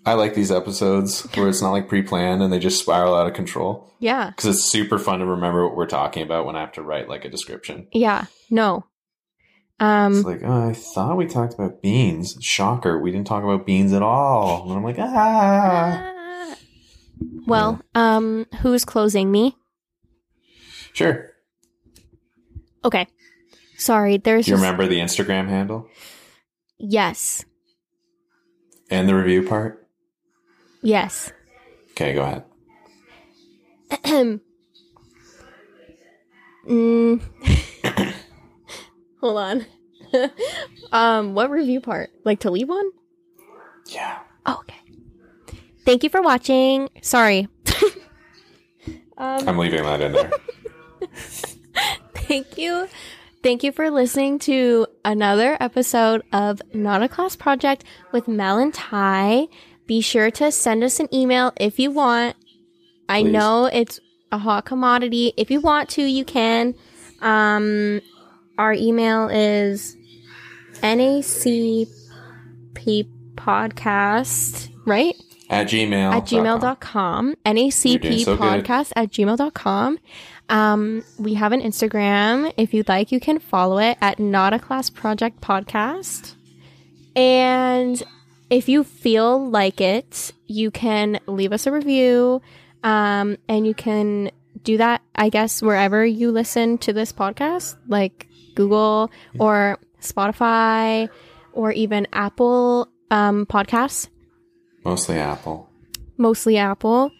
[0.05, 3.33] I like these episodes where it's not like pre-planned and they just spiral out of
[3.35, 4.31] control yeah.
[4.31, 7.07] because it's super fun to remember what we're talking about when I have to write
[7.07, 7.87] like a description.
[7.93, 8.25] Yeah.
[8.49, 8.85] No.
[9.79, 12.35] Um It's like, oh, I thought we talked about beans.
[12.41, 14.63] Shocker, we didn't talk about beans at all.
[14.69, 16.55] And I'm like, ah.
[17.45, 19.55] Well, um who's closing me?
[20.93, 21.29] Sure.
[22.83, 23.05] Okay.
[23.77, 25.87] Sorry, there's Do you just- remember the Instagram handle
[26.79, 27.45] Yes.
[28.89, 29.80] and the review part?
[30.81, 31.31] Yes.
[31.91, 32.43] Okay, go ahead.
[36.67, 37.21] mm.
[39.21, 39.65] Hold on.
[40.91, 42.09] um, what review part?
[42.23, 42.89] Like to leave one?
[43.87, 44.19] Yeah.
[44.45, 44.79] Oh, okay.
[45.85, 46.89] Thank you for watching.
[47.01, 47.47] Sorry.
[49.17, 50.31] um, I'm leaving that in there.
[52.15, 52.87] thank you.
[53.43, 58.73] Thank you for listening to another episode of Not a Class Project with Mel and
[58.73, 59.47] Ty.
[59.87, 62.35] Be sure to send us an email if you want.
[63.09, 63.31] I Please.
[63.31, 63.99] know it's
[64.31, 65.33] a hot commodity.
[65.37, 66.75] If you want to, you can.
[67.21, 68.01] Um,
[68.57, 69.97] our email is
[70.81, 71.87] NACP
[73.35, 75.15] podcast, right?
[75.49, 76.13] At Gmail.
[76.13, 79.99] at gmail.com nacp so podcast at gmail.com
[80.47, 84.59] um, we have an instagram if you'd like you can follow it at not a
[84.59, 86.35] class project podcast
[87.17, 88.01] and
[88.51, 92.39] if you feel like it you can leave us a review
[92.83, 94.29] um, and you can
[94.61, 101.09] do that i guess wherever you listen to this podcast like google or spotify
[101.53, 104.07] or even apple um, podcasts
[104.83, 105.69] Mostly Apple.
[106.17, 107.11] mostly Apple.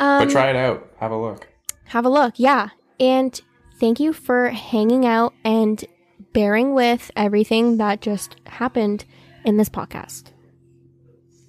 [0.00, 0.90] Um, But try it out.
[0.98, 1.46] Have a look.
[1.86, 2.70] have a look, yeah.
[2.98, 3.40] And
[3.78, 5.84] thank you for hanging out and
[6.32, 9.04] bearing with everything that just happened
[9.44, 10.24] in this podcast.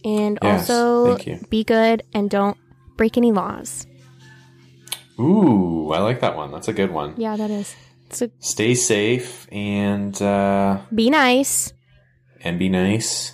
[0.06, 1.18] And Yes, also
[1.50, 2.58] be good and don't
[2.98, 3.86] break any laws.
[5.20, 6.52] Ooh, I like that one.
[6.52, 7.14] That's a good one.
[7.18, 7.76] Yeah, that is.
[8.12, 11.74] So Stay safe and uh be nice.
[12.42, 13.34] and be nice.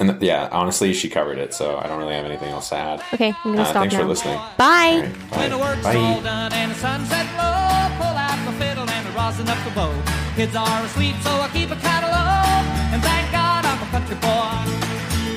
[0.00, 3.02] And yeah, honestly, she covered it, so I don't really have anything else to add.
[3.12, 4.00] Okay, I'm gonna Uh, stop thanks now.
[4.00, 4.38] for listening.
[4.56, 5.10] Bye.
[5.32, 5.58] All right, When the
[9.74, 10.21] bye.
[10.36, 12.64] Kids are asleep, so I keep a catalog.
[12.92, 14.48] And thank God I'm a country boy.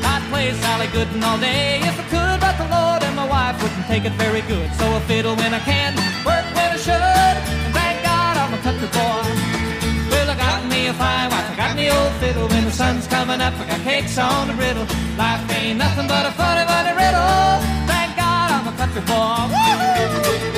[0.07, 3.61] I'd play Sally Gooden all day if I could, but the Lord and my wife
[3.61, 4.71] wouldn't take it very good.
[4.79, 6.95] So I fiddle when I can, work when I should.
[6.95, 9.27] And thank God I'm a country boy.
[10.15, 12.47] Well, I got me a fine wife, I got me old fiddle.
[12.47, 14.87] When the sun's coming up, I got cakes on the griddle.
[15.19, 17.59] Life ain't nothing but a funny, funny riddle.
[17.83, 19.43] Thank God I'm a country boy.
[19.51, 20.54] Woo-hoo!